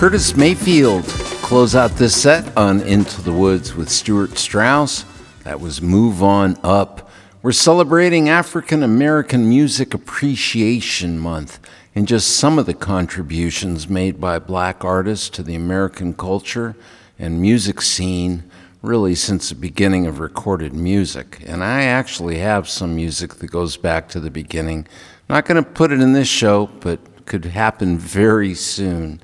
Curtis 0.00 0.34
Mayfield 0.34 1.04
close 1.04 1.76
out 1.76 1.90
this 1.90 2.18
set 2.18 2.56
on 2.56 2.80
Into 2.80 3.20
the 3.20 3.34
Woods 3.34 3.74
with 3.74 3.90
Stuart 3.90 4.38
Strauss. 4.38 5.04
That 5.44 5.60
was 5.60 5.82
Move 5.82 6.22
On 6.22 6.56
Up. 6.64 7.10
We're 7.42 7.52
celebrating 7.52 8.26
African 8.26 8.82
American 8.82 9.46
Music 9.46 9.92
Appreciation 9.92 11.18
Month 11.18 11.60
and 11.94 12.08
just 12.08 12.34
some 12.34 12.58
of 12.58 12.64
the 12.64 12.72
contributions 12.72 13.90
made 13.90 14.18
by 14.18 14.38
black 14.38 14.86
artists 14.86 15.28
to 15.28 15.42
the 15.42 15.54
American 15.54 16.14
culture 16.14 16.76
and 17.18 17.38
music 17.38 17.82
scene 17.82 18.44
really 18.80 19.14
since 19.14 19.50
the 19.50 19.54
beginning 19.54 20.06
of 20.06 20.18
recorded 20.18 20.72
music. 20.72 21.42
And 21.44 21.62
I 21.62 21.82
actually 21.82 22.38
have 22.38 22.70
some 22.70 22.96
music 22.96 23.34
that 23.34 23.50
goes 23.50 23.76
back 23.76 24.08
to 24.08 24.20
the 24.20 24.30
beginning. 24.30 24.88
Not 25.28 25.44
going 25.44 25.62
to 25.62 25.70
put 25.70 25.92
it 25.92 26.00
in 26.00 26.14
this 26.14 26.26
show, 26.26 26.70
but 26.80 27.00
could 27.26 27.44
happen 27.44 27.98
very 27.98 28.54
soon. 28.54 29.20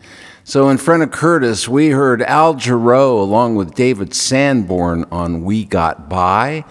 So, 0.48 0.68
in 0.68 0.78
front 0.78 1.02
of 1.02 1.10
Curtis, 1.10 1.68
we 1.68 1.88
heard 1.88 2.22
Al 2.22 2.54
Jarreau 2.54 3.20
along 3.20 3.56
with 3.56 3.74
David 3.74 4.14
Sanborn 4.14 5.04
on 5.10 5.42
We 5.42 5.64
Got 5.64 6.08
By. 6.08 6.64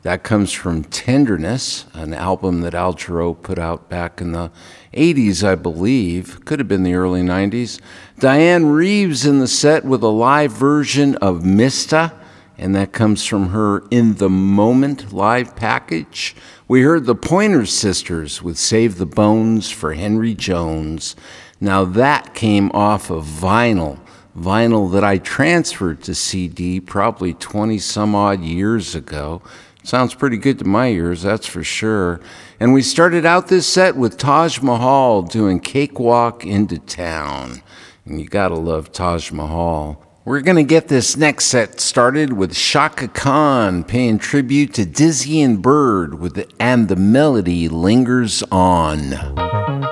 That 0.00 0.22
comes 0.22 0.50
from 0.50 0.84
Tenderness, 0.84 1.84
an 1.92 2.14
album 2.14 2.62
that 2.62 2.74
Al 2.74 2.94
Jarreau 2.94 3.34
put 3.34 3.58
out 3.58 3.90
back 3.90 4.22
in 4.22 4.32
the 4.32 4.50
80s, 4.94 5.46
I 5.46 5.56
believe. 5.56 6.42
Could 6.46 6.58
have 6.58 6.68
been 6.68 6.84
the 6.84 6.94
early 6.94 7.20
90s. 7.20 7.78
Dianne 8.18 8.74
Reeves 8.74 9.26
in 9.26 9.40
the 9.40 9.46
set 9.46 9.84
with 9.84 10.02
a 10.02 10.08
live 10.08 10.52
version 10.52 11.14
of 11.16 11.44
Mista, 11.44 12.14
and 12.56 12.74
that 12.74 12.92
comes 12.92 13.26
from 13.26 13.50
her 13.50 13.86
In 13.90 14.14
the 14.14 14.30
Moment 14.30 15.12
live 15.12 15.54
package. 15.54 16.34
We 16.66 16.80
heard 16.80 17.04
the 17.04 17.14
Pointer 17.14 17.66
Sisters 17.66 18.42
with 18.42 18.56
Save 18.56 18.96
the 18.96 19.06
Bones 19.06 19.70
for 19.70 19.92
Henry 19.92 20.34
Jones. 20.34 21.14
Now 21.60 21.84
that 21.84 22.34
came 22.34 22.70
off 22.72 23.10
of 23.10 23.24
vinyl, 23.24 23.98
vinyl 24.36 24.92
that 24.92 25.02
I 25.02 25.18
transferred 25.18 26.02
to 26.04 26.14
CD 26.14 26.80
probably 26.80 27.34
20 27.34 27.78
some 27.78 28.14
odd 28.14 28.42
years 28.42 28.94
ago. 28.94 29.42
Sounds 29.82 30.14
pretty 30.14 30.36
good 30.36 30.58
to 30.60 30.64
my 30.64 30.88
ears, 30.88 31.22
that's 31.22 31.46
for 31.46 31.64
sure. 31.64 32.20
And 32.60 32.72
we 32.72 32.82
started 32.82 33.26
out 33.26 33.48
this 33.48 33.66
set 33.66 33.96
with 33.96 34.18
Taj 34.18 34.60
Mahal 34.60 35.22
doing 35.22 35.58
Cakewalk 35.58 36.46
into 36.46 36.78
Town. 36.78 37.62
And 38.04 38.20
you 38.20 38.28
gotta 38.28 38.54
love 38.54 38.92
Taj 38.92 39.32
Mahal. 39.32 40.04
We're 40.24 40.42
gonna 40.42 40.62
get 40.62 40.88
this 40.88 41.16
next 41.16 41.46
set 41.46 41.80
started 41.80 42.34
with 42.34 42.54
Chaka 42.54 43.08
Khan 43.08 43.82
paying 43.82 44.18
tribute 44.18 44.74
to 44.74 44.84
Dizzy 44.84 45.40
and 45.40 45.60
Bird 45.60 46.20
with 46.20 46.34
the, 46.34 46.46
and 46.60 46.88
the 46.88 46.96
melody 46.96 47.68
lingers 47.68 48.44
on. 48.52 49.87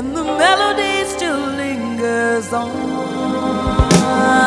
And 0.00 0.16
the 0.16 0.24
melody 0.24 1.04
still 1.04 1.38
lingers 1.60 2.50
on. 2.54 4.39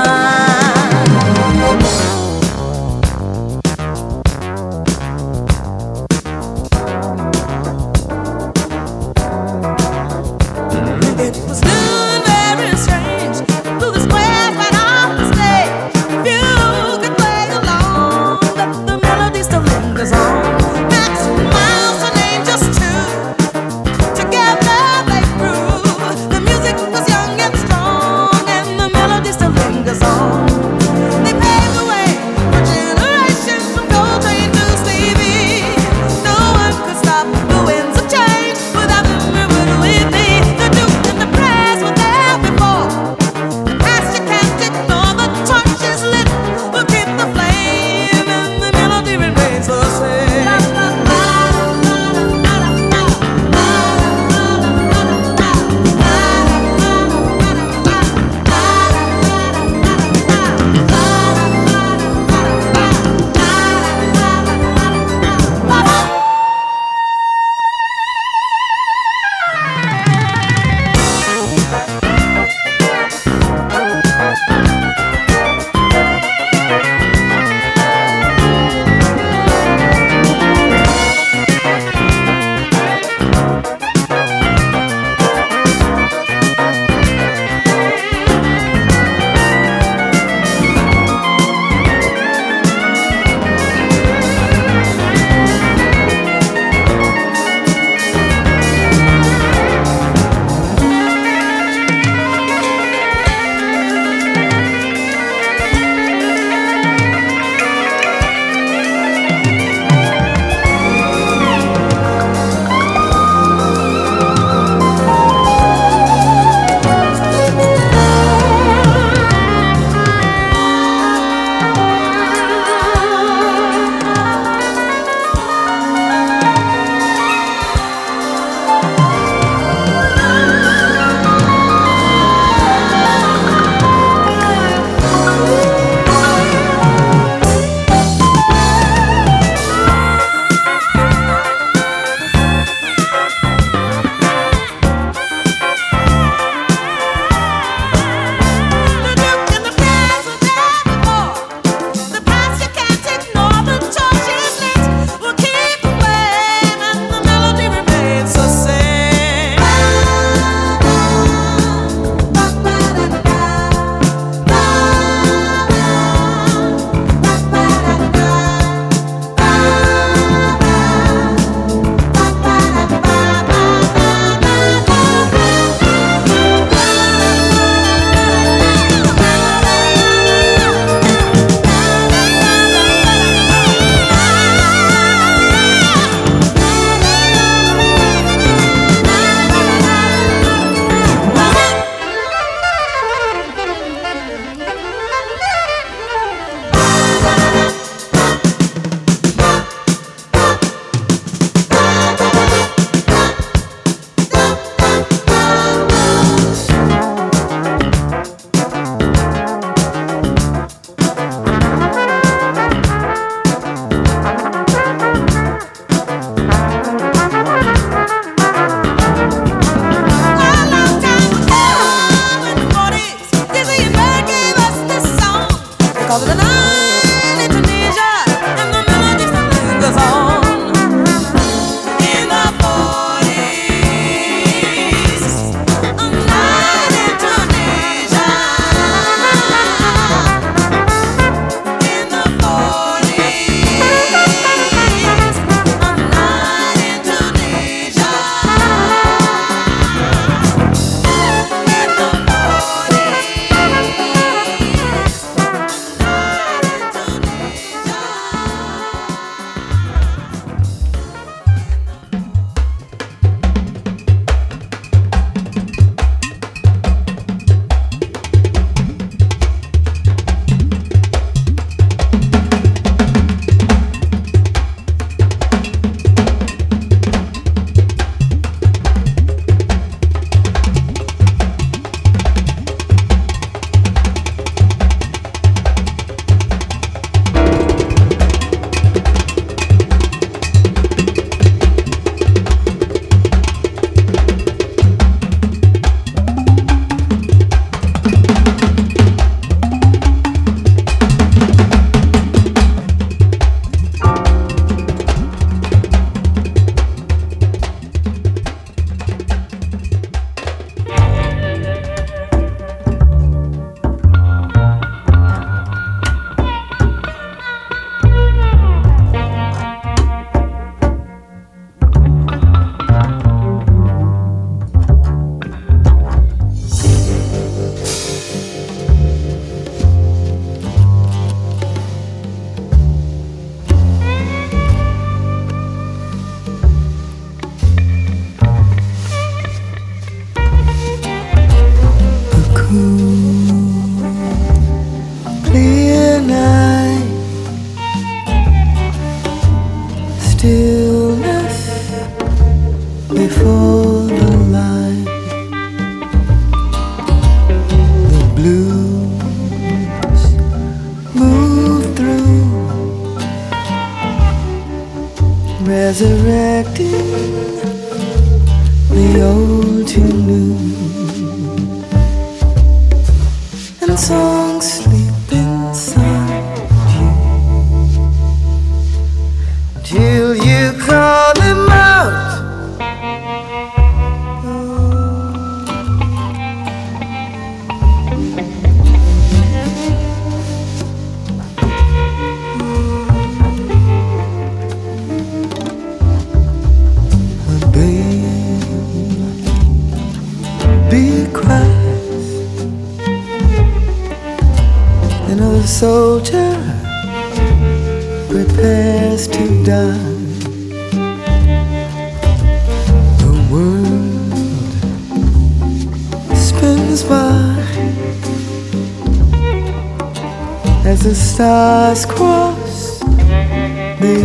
As 420.93 421.03
the 421.05 421.15
stars 421.15 422.05
cross 422.05 422.99
the 422.99 424.15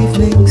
evening 0.00 0.47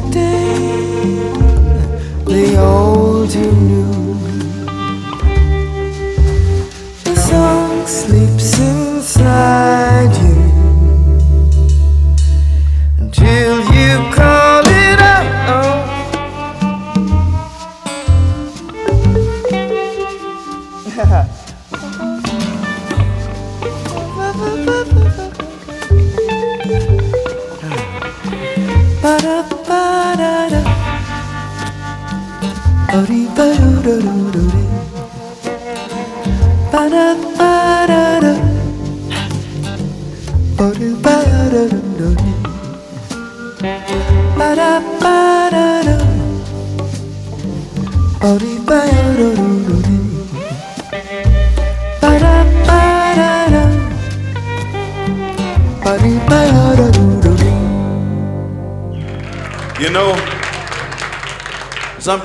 resurrecting 0.00 0.37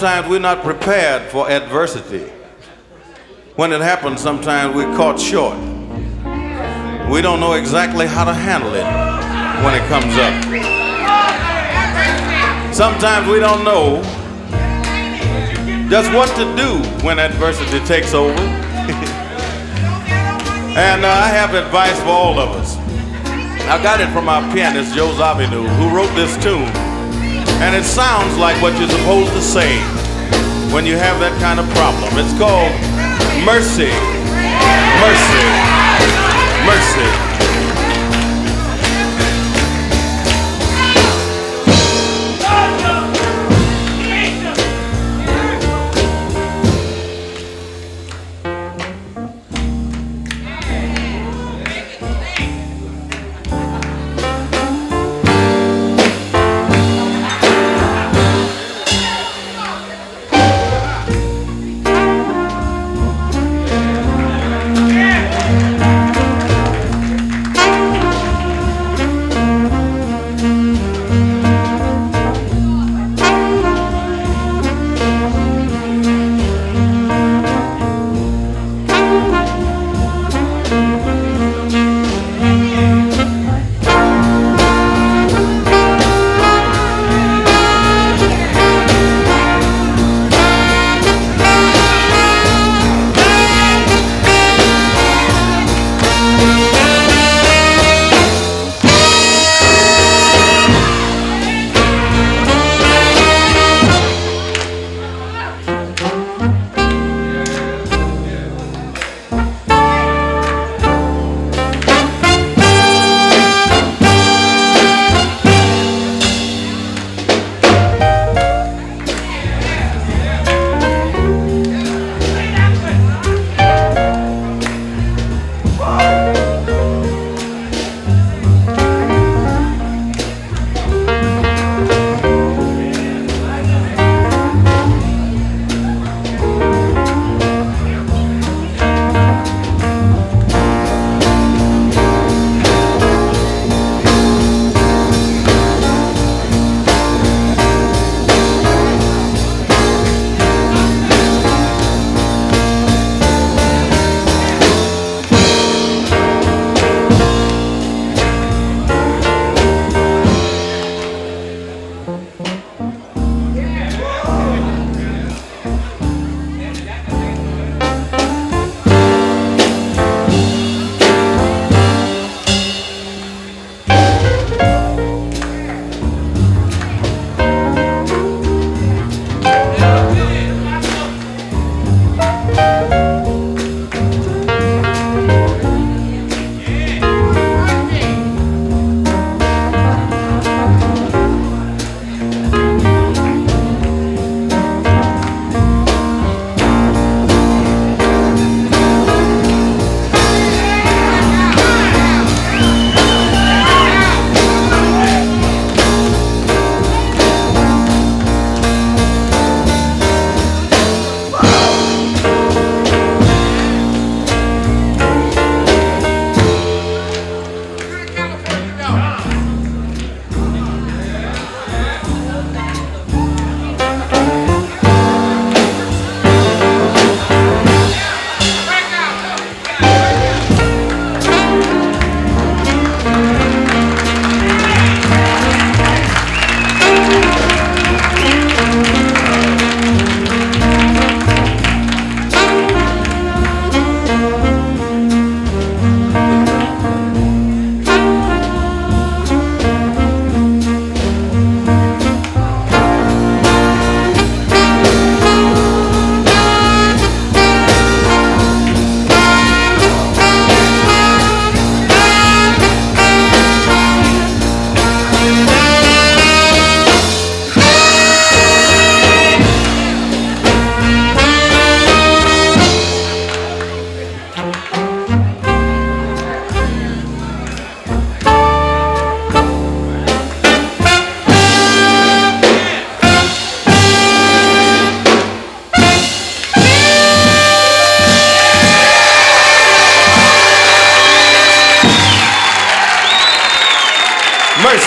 sometimes 0.04 0.28
we're 0.28 0.38
not 0.38 0.62
prepared 0.62 1.32
for 1.32 1.50
adversity. 1.50 2.30
When 3.56 3.72
it 3.72 3.80
happens, 3.80 4.20
sometimes 4.20 4.76
we're 4.76 4.94
caught 4.98 5.18
short. 5.18 5.58
We 7.10 7.22
don't 7.22 7.40
know 7.40 7.54
exactly 7.54 8.06
how 8.06 8.26
to 8.26 8.34
handle 8.34 8.74
it 8.74 8.84
when 9.64 9.74
it 9.74 9.88
comes 9.88 10.14
up. 10.20 10.34
Sometimes 12.74 13.30
we 13.30 13.40
don't 13.40 13.64
know 13.64 14.04
just 15.90 16.12
what 16.12 16.28
to 16.36 16.54
do 16.58 16.84
when 17.06 17.18
adversity 17.18 17.80
takes 17.86 18.14
over. 18.14 18.34
and 20.76 21.06
uh, 21.06 21.08
I 21.08 21.30
have 21.30 21.54
advice 21.54 21.98
for 22.02 22.10
all 22.10 22.40
of 22.40 22.50
us. 22.58 22.76
I 23.70 23.82
got 23.82 24.02
it 24.02 24.12
from 24.12 24.28
our 24.28 24.42
pianist, 24.54 24.94
Joe 24.96 25.14
Zawinul, 25.14 25.66
who 25.78 25.96
wrote 25.96 26.14
this 26.14 26.36
tune. 26.44 26.93
And 27.62 27.76
it 27.76 27.84
sounds 27.84 28.38
like 28.38 28.62
what 28.62 28.78
you're 28.80 28.90
supposed 28.90 29.32
to 29.34 29.42
say 29.42 29.80
when 30.74 30.86
you 30.86 30.96
have 30.98 31.20
that 31.20 31.36
kind 31.40 31.60
of 31.60 31.70
problem. 31.76 32.12
It's 32.18 32.34
called 32.38 32.74
mercy, 33.46 33.92
mercy, 35.04 35.48
mercy. 36.66 37.33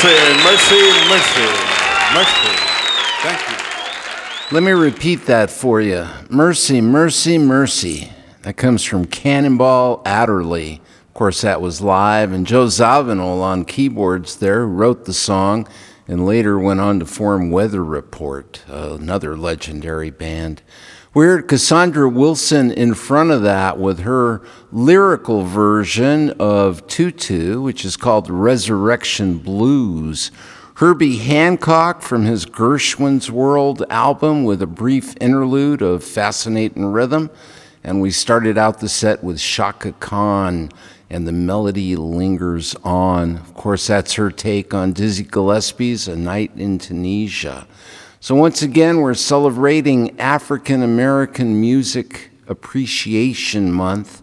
Mercy, 0.07 0.15
mercy, 0.45 1.51
mercy, 2.15 2.55
mercy. 3.25 3.57
Let 4.53 4.63
me 4.63 4.71
repeat 4.71 5.27
that 5.27 5.51
for 5.51 5.81
you. 5.81 6.07
Mercy, 6.31 6.81
mercy, 6.81 7.39
mercy. 7.39 8.13
That 8.43 8.57
comes 8.57 8.85
from 8.85 9.07
Cannonball 9.07 10.03
Adderley. 10.07 10.81
Of 11.09 11.15
course, 11.15 11.41
that 11.41 11.61
was 11.61 11.81
live, 11.81 12.31
and 12.31 12.47
Joe 12.47 12.67
Zawinul 12.67 13.43
on 13.43 13.65
keyboards 13.65 14.37
there 14.37 14.65
wrote 14.65 15.07
the 15.07 15.13
song 15.13 15.67
and 16.07 16.25
later 16.25 16.57
went 16.57 16.79
on 16.79 17.01
to 17.01 17.07
form 17.07 17.51
Weather 17.51 17.85
Report, 17.85 18.63
another 18.69 19.37
legendary 19.37 20.11
band. 20.11 20.63
We 21.17 21.25
heard 21.25 21.49
Cassandra 21.49 22.11
Wilson 22.11 22.71
in 22.71 22.93
front 22.93 23.31
of 23.31 23.41
that 23.41 23.79
with 23.79 24.01
her 24.01 24.43
lyrical 24.71 25.45
version 25.45 26.33
of 26.33 26.87
Tutu, 26.89 27.63
which 27.63 27.87
is 27.87 27.97
called 27.97 28.29
Resurrection 28.29 29.39
Blues. 29.39 30.31
Herbie 30.75 31.17
Hancock 31.17 32.03
from 32.03 32.27
his 32.27 32.45
Gershwin's 32.45 33.31
World 33.31 33.83
album 33.89 34.45
with 34.45 34.61
a 34.61 34.67
brief 34.67 35.15
interlude 35.19 35.81
of 35.81 36.05
fascinating 36.05 36.85
rhythm. 36.85 37.31
And 37.83 38.03
we 38.03 38.11
started 38.11 38.59
out 38.59 38.81
the 38.81 38.89
set 38.91 39.25
with 39.25 39.41
Chaka 39.41 39.93
Khan 39.93 40.71
and 41.09 41.27
the 41.27 41.33
melody 41.33 41.97
lingers 41.97 42.75
on. 42.85 43.39
Of 43.39 43.55
course, 43.55 43.87
that's 43.87 44.13
her 44.15 44.31
take 44.31 44.75
on 44.75 44.93
Dizzy 44.93 45.25
Gillespie's 45.25 46.09
A 46.09 46.17
Night 46.17 46.51
in 46.57 46.77
Tunisia. 46.77 47.67
So, 48.27 48.35
once 48.35 48.61
again, 48.61 49.03
we're 49.03 49.15
celebrating 49.15 50.19
African 50.19 50.83
American 50.83 51.61
Music 51.61 52.33
Appreciation 52.49 53.73
Month. 53.73 54.21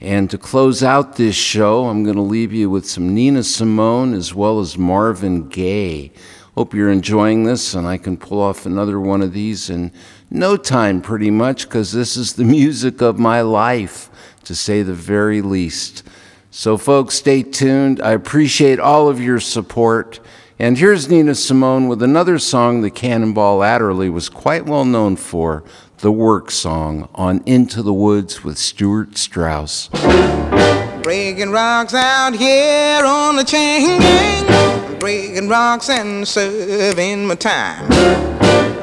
And 0.00 0.30
to 0.30 0.38
close 0.38 0.82
out 0.82 1.16
this 1.16 1.36
show, 1.36 1.84
I'm 1.84 2.02
going 2.02 2.16
to 2.16 2.22
leave 2.22 2.54
you 2.54 2.70
with 2.70 2.88
some 2.88 3.14
Nina 3.14 3.42
Simone 3.42 4.14
as 4.14 4.34
well 4.34 4.58
as 4.58 4.78
Marvin 4.78 5.50
Gaye. 5.50 6.12
Hope 6.54 6.72
you're 6.72 6.90
enjoying 6.90 7.44
this, 7.44 7.74
and 7.74 7.86
I 7.86 7.98
can 7.98 8.16
pull 8.16 8.40
off 8.40 8.64
another 8.64 8.98
one 8.98 9.20
of 9.20 9.34
these 9.34 9.68
in 9.68 9.92
no 10.30 10.56
time, 10.56 11.02
pretty 11.02 11.30
much, 11.30 11.64
because 11.64 11.92
this 11.92 12.16
is 12.16 12.32
the 12.32 12.44
music 12.58 13.02
of 13.02 13.18
my 13.18 13.42
life, 13.42 14.08
to 14.44 14.54
say 14.54 14.82
the 14.82 14.94
very 14.94 15.42
least. 15.42 16.04
So, 16.50 16.78
folks, 16.78 17.16
stay 17.16 17.42
tuned. 17.42 18.00
I 18.00 18.12
appreciate 18.12 18.80
all 18.80 19.10
of 19.10 19.20
your 19.20 19.40
support. 19.40 20.20
And 20.62 20.78
here's 20.78 21.08
Nina 21.08 21.34
Simone 21.34 21.88
with 21.88 22.04
another 22.04 22.38
song 22.38 22.82
that 22.82 22.94
Cannonball 22.94 23.64
Adderley 23.64 24.08
was 24.08 24.28
quite 24.28 24.64
well 24.64 24.84
known 24.84 25.16
for 25.16 25.64
the 25.98 26.12
work 26.12 26.52
song 26.52 27.08
on 27.16 27.42
Into 27.46 27.82
the 27.82 27.92
Woods 27.92 28.44
with 28.44 28.56
Stuart 28.56 29.18
Strauss. 29.18 29.88
Breaking 31.02 31.50
rocks 31.50 31.94
out 31.94 32.36
here 32.36 33.04
on 33.04 33.34
the 33.34 33.42
chain 33.42 33.98
gang. 33.98 34.98
Breaking 35.00 35.48
rocks 35.48 35.90
and 35.90 36.28
serving 36.28 37.26
my 37.26 37.34
time. 37.34 38.41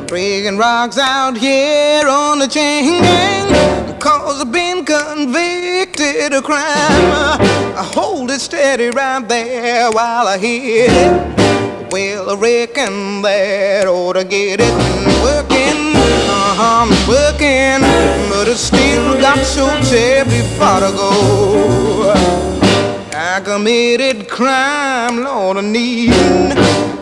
Breaking 0.10 0.58
rocks 0.58 0.98
out 0.98 1.38
here 1.38 2.08
on 2.10 2.40
the 2.40 2.48
chain 2.48 3.00
gang. 3.00 4.00
Cause 4.00 4.42
I've 4.42 4.52
been 4.52 4.84
convicted 4.84 6.34
of 6.34 6.44
crime. 6.44 6.66
I 7.78 7.88
hold 7.94 8.32
it 8.32 8.40
steady 8.40 8.90
right 8.90 9.20
there 9.28 9.92
while 9.92 10.26
I 10.28 10.40
hit 10.40 10.90
it. 10.90 11.92
Well, 11.92 12.32
I 12.32 12.36
reckon 12.42 13.22
that 13.22 13.86
ought 13.86 14.14
to 14.14 14.24
get 14.24 14.60
it 14.62 14.74
working. 15.22 15.94
Uh-huh, 15.94 16.82
I'm 16.82 16.90
working, 17.08 17.86
but 18.32 18.48
I 18.50 18.56
still 18.56 19.22
got 19.22 19.38
so 19.46 19.68
terribly 19.92 20.42
far 20.58 20.80
to 20.80 20.92
go. 20.92 22.50
I 23.22 23.42
committed 23.42 24.30
crime, 24.30 25.26
Lord, 25.26 25.58
I 25.58 25.62
need 25.62 26.56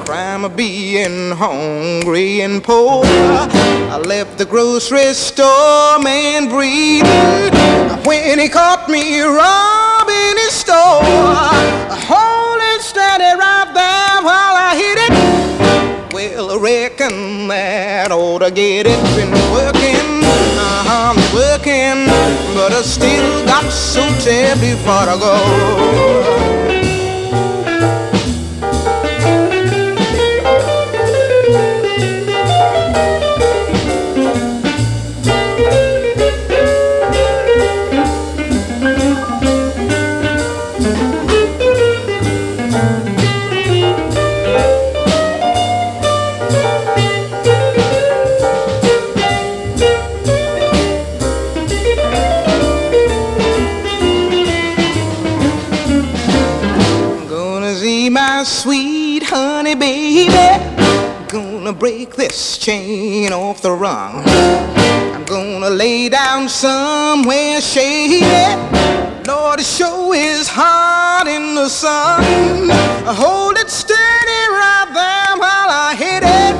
crime 0.03 0.45
of 0.45 0.55
being 0.55 1.29
hungry 1.29 2.41
and 2.41 2.63
poor. 2.63 3.03
I 3.05 4.01
left 4.03 4.39
the 4.39 4.45
grocery 4.45 5.13
store, 5.13 5.99
man, 5.99 6.49
breathing 6.49 7.53
when 8.03 8.39
he 8.39 8.49
caught 8.49 8.89
me 8.89 9.21
robbing 9.21 10.37
his 10.41 10.53
store. 10.53 11.05
Hold 12.09 12.61
it 12.73 12.81
steady 12.81 13.37
right 13.37 13.71
there 13.75 14.23
while 14.25 14.55
I 14.57 14.73
hit 14.73 14.97
it. 15.05 16.13
Well, 16.13 16.49
I 16.49 16.57
reckon 16.57 17.47
that 17.49 18.11
ought 18.11 18.39
to 18.39 18.49
get 18.49 18.87
it. 18.87 18.97
Been 19.15 19.29
working, 19.53 19.96
but 22.69 22.75
I 22.75 22.81
still 22.81 23.45
got 23.45 23.71
so 23.71 24.01
terribly 24.19 24.75
far 24.83 25.05
to 25.05 25.17
go. 25.17 26.76
Chain 62.67 63.31
off 63.31 63.61
the 63.61 63.71
rung. 63.71 64.23
I'm 65.15 65.23
gonna 65.23 65.69
lay 65.69 66.09
down 66.09 66.49
somewhere 66.49 67.61
shady. 67.61 68.25
Lord, 69.25 69.61
it 69.61 69.65
sure 69.65 70.13
is 70.13 70.49
hot 70.49 71.27
in 71.29 71.55
the 71.55 71.69
sun. 71.69 72.19
I 73.07 73.13
Hold 73.23 73.57
it 73.57 73.69
steady 73.69 74.41
right 74.61 74.89
there 74.99 75.33
while 75.43 75.71
I 75.87 75.95
hit 75.95 76.23
it. 76.41 76.55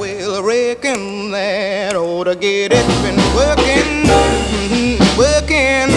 Well, 0.00 0.38
I 0.38 0.40
reckon 0.44 1.30
that 1.30 1.94
ought 1.94 2.24
to 2.24 2.34
get 2.34 2.72
it. 2.72 2.86
Been 3.04 3.20
working, 3.38 3.90
mhm, 4.10 4.98
working, 5.16 5.88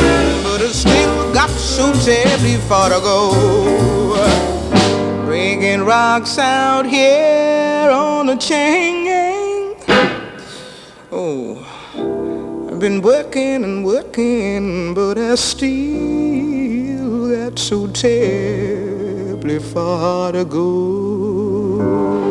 but 0.44 0.62
I 0.62 0.70
still 0.72 1.34
got 1.34 1.50
so 1.50 1.92
terribly 2.06 2.58
far 2.70 2.90
to 2.90 3.00
go. 3.00 3.18
Breaking 5.26 5.82
rocks 5.84 6.38
out 6.38 6.86
here 6.86 7.90
on 7.90 8.28
the 8.28 8.36
chain. 8.36 9.11
Oh, 11.14 11.58
I've 12.72 12.80
been 12.80 13.02
working 13.02 13.66
and 13.66 13.84
working, 13.84 14.94
but 14.94 15.18
I 15.18 15.36
still 15.36 17.28
got 17.36 17.60
so 17.60 17.88
terribly 17.88 19.60
far 19.60 20.32
to 20.32 20.46
go. 20.46 22.31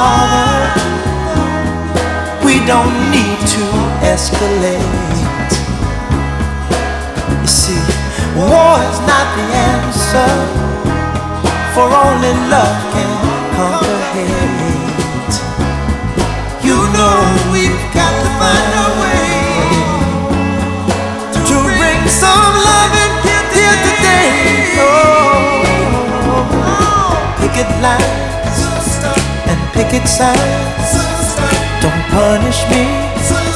Father, 0.00 0.64
we 2.42 2.54
don't 2.64 2.96
need 3.12 3.38
to 3.54 3.64
escalate. 4.12 5.52
You 7.42 7.46
see, 7.60 7.84
war 8.32 8.80
is 8.88 8.98
not 9.10 9.26
the 9.36 9.46
answer, 9.72 10.32
for 11.74 11.86
only 12.04 12.32
love 12.48 12.78
can 12.94 13.12
conquer 13.56 14.00
hate. 14.14 15.36
You 16.64 16.78
know 16.96 17.18
we've 17.52 17.84
got 17.92 18.12
to 18.22 18.28
find 18.40 18.70
a 18.86 18.88
way 19.02 19.28
to 21.44 21.56
bring 21.76 22.00
some 22.08 22.52
love 22.68 22.92
and 23.04 23.14
here 23.52 23.78
today. 23.84 24.32
Oh, 24.80 25.60
picket 27.38 27.70
line 27.84 28.19
signs. 30.06 31.34
Don't 31.82 32.02
punish 32.14 32.62
me 32.70 32.86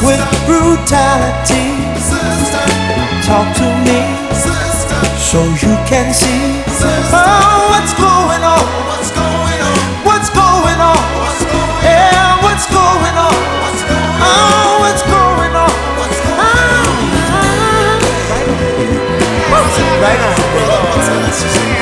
with 0.03 0.18
brutality. 0.47 1.78
Talk 3.22 3.47
to 3.55 3.66
me 3.87 4.03
so 5.14 5.47
you 5.62 5.78
can 5.87 6.12
see 6.12 6.59
oh, 7.14 7.70
what's 7.70 7.95
going 7.95 8.43
on. 8.43 8.66
What's 8.91 9.11
going 9.14 9.61
on? 9.62 9.78
What's 10.03 10.30
going 10.35 10.80
on? 10.82 11.03
Yeah, 11.87 12.43
what's 12.43 12.66
going 12.66 13.14
on? 13.14 13.39
Oh, 14.18 14.82
what's 14.82 15.03
going 15.07 15.55
on? 15.55 15.70
Ah, 16.43 17.14
right 20.03 20.20
on. 20.20 20.35
Right 21.07 21.74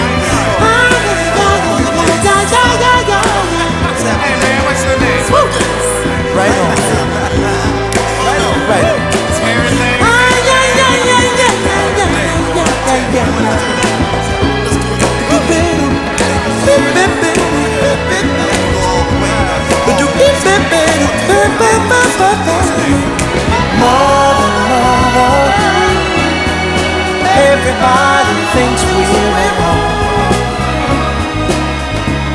everybody 27.73 28.45
thinks 28.53 28.83
we're 28.85 29.37
at 29.47 29.55
home. 29.61 29.89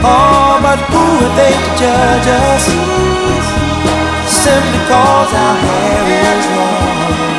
Oh, 0.03 0.60
but 0.66 0.80
who 0.90 1.03
are 1.26 1.34
they 1.38 1.53
to 1.53 1.72
judge 1.78 2.28
us? 2.28 2.66
Simply 4.26 4.82
cause 4.90 5.32
our 5.34 5.56
hair 5.66 6.03
is 6.26 6.45
long. 6.57 7.38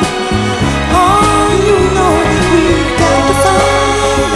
Oh, 0.95 1.47
you 1.67 1.79
know 1.97 2.15
we've 2.31 2.95
got 3.03 3.23
to 3.29 3.35
find. 3.45 4.31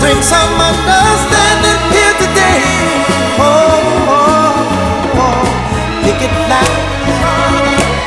Bring 0.00 0.20
some 0.22 0.54
understanding 0.70 1.80
here 1.94 2.14
today. 2.22 2.62
Oh, 3.38 3.82
oh, 4.14 5.22
oh. 5.22 5.42
pick 6.04 6.18
it 6.22 6.34
loud 6.52 6.82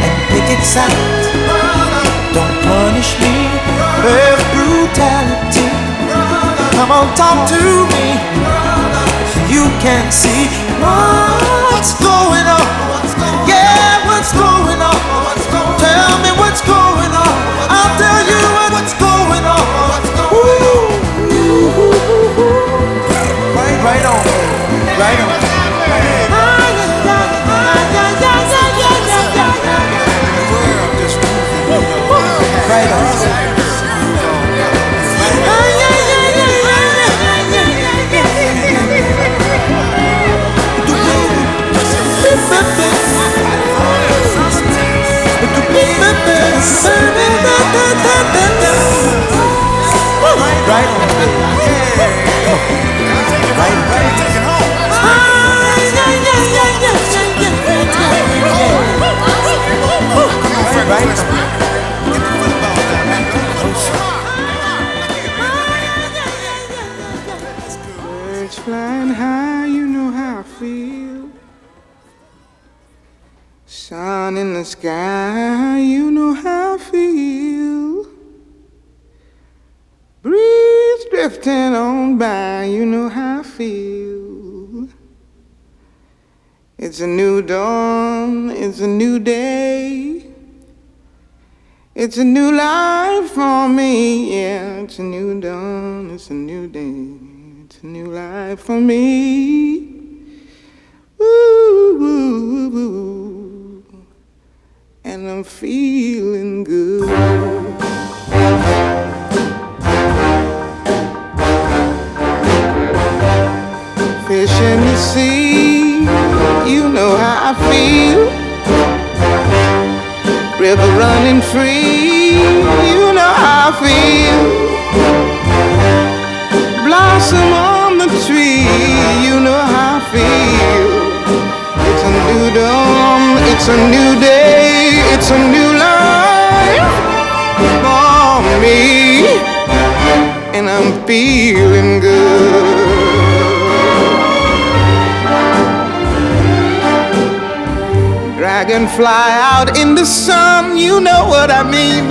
and 0.05 0.15
pick 0.31 0.47
it 0.55 0.63
sound. 0.63 1.21
Don't 2.33 2.55
punish 2.63 3.11
me 3.19 3.30
brutality. 4.01 5.69
Come 6.75 6.91
on, 6.91 7.05
talk 7.15 7.47
to 7.53 7.61
me 7.93 8.17
so 9.29 9.39
you 9.53 9.65
can 9.77 10.11
see 10.11 10.49
what's 11.69 11.93
going 12.01 12.47
on. 12.49 12.65
Yeah, 13.45 13.60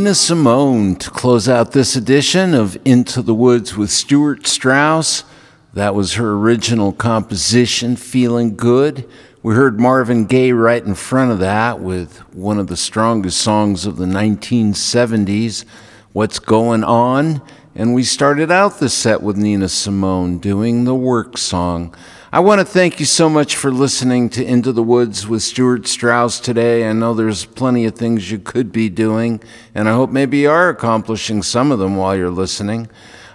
Nina 0.00 0.14
Simone 0.14 0.96
to 0.96 1.10
close 1.10 1.46
out 1.46 1.72
this 1.72 1.94
edition 1.94 2.54
of 2.54 2.78
Into 2.86 3.20
the 3.20 3.34
Woods 3.34 3.76
with 3.76 3.90
Stuart 3.90 4.46
Strauss. 4.46 5.24
That 5.74 5.94
was 5.94 6.14
her 6.14 6.32
original 6.32 6.94
composition, 6.94 7.96
Feeling 7.96 8.56
Good. 8.56 9.06
We 9.42 9.54
heard 9.54 9.78
Marvin 9.78 10.24
Gaye 10.24 10.52
right 10.52 10.82
in 10.82 10.94
front 10.94 11.32
of 11.32 11.38
that 11.40 11.80
with 11.80 12.16
one 12.34 12.58
of 12.58 12.68
the 12.68 12.78
strongest 12.78 13.42
songs 13.42 13.84
of 13.84 13.98
the 13.98 14.06
1970s, 14.06 15.66
What's 16.14 16.38
Going 16.38 16.82
On? 16.82 17.42
And 17.74 17.92
we 17.92 18.02
started 18.02 18.50
out 18.50 18.78
the 18.78 18.88
set 18.88 19.22
with 19.22 19.36
Nina 19.36 19.68
Simone 19.68 20.38
doing 20.38 20.84
the 20.84 20.94
work 20.94 21.36
song. 21.36 21.94
I 22.32 22.38
want 22.38 22.60
to 22.60 22.64
thank 22.64 23.00
you 23.00 23.06
so 23.06 23.28
much 23.28 23.56
for 23.56 23.72
listening 23.72 24.28
to 24.30 24.44
Into 24.44 24.70
the 24.70 24.84
Woods 24.84 25.26
with 25.26 25.42
Stuart 25.42 25.88
Strauss 25.88 26.38
today. 26.38 26.88
I 26.88 26.92
know 26.92 27.12
there's 27.12 27.44
plenty 27.44 27.86
of 27.86 27.96
things 27.96 28.30
you 28.30 28.38
could 28.38 28.70
be 28.70 28.88
doing, 28.88 29.42
and 29.74 29.88
I 29.88 29.94
hope 29.94 30.10
maybe 30.10 30.38
you 30.38 30.50
are 30.50 30.68
accomplishing 30.68 31.42
some 31.42 31.72
of 31.72 31.80
them 31.80 31.96
while 31.96 32.14
you're 32.14 32.30
listening. 32.30 32.88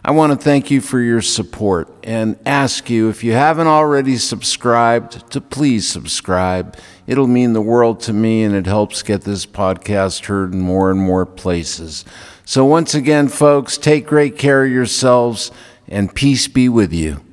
I 0.05 0.11
want 0.11 0.31
to 0.31 0.38
thank 0.38 0.72
you 0.72 0.80
for 0.80 1.01
your 1.01 1.22
support 1.22 1.93
and 2.03 2.39
ask 2.45 2.89
you 2.89 3.09
if 3.09 3.22
you 3.22 3.34
haven't 3.34 3.67
already 3.67 4.15
subscribed 4.15 5.30
to 5.31 5.41
please 5.41 5.85
subscribe. 5.85 6.77
It'll 7.05 7.27
mean 7.27 7.51
the 7.51 7.61
world 7.61 7.99
to 8.01 8.13
me 8.13 8.43
and 8.43 8.55
it 8.55 8.65
helps 8.65 9.03
get 9.03 9.23
this 9.23 9.45
podcast 9.45 10.27
heard 10.27 10.53
in 10.53 10.61
more 10.61 10.89
and 10.89 11.01
more 11.01 11.26
places. 11.26 12.05
So, 12.45 12.63
once 12.63 12.95
again, 12.95 13.27
folks, 13.27 13.77
take 13.77 14.07
great 14.07 14.38
care 14.38 14.63
of 14.63 14.72
yourselves 14.72 15.51
and 15.85 16.15
peace 16.15 16.47
be 16.47 16.69
with 16.69 16.93
you. 16.93 17.24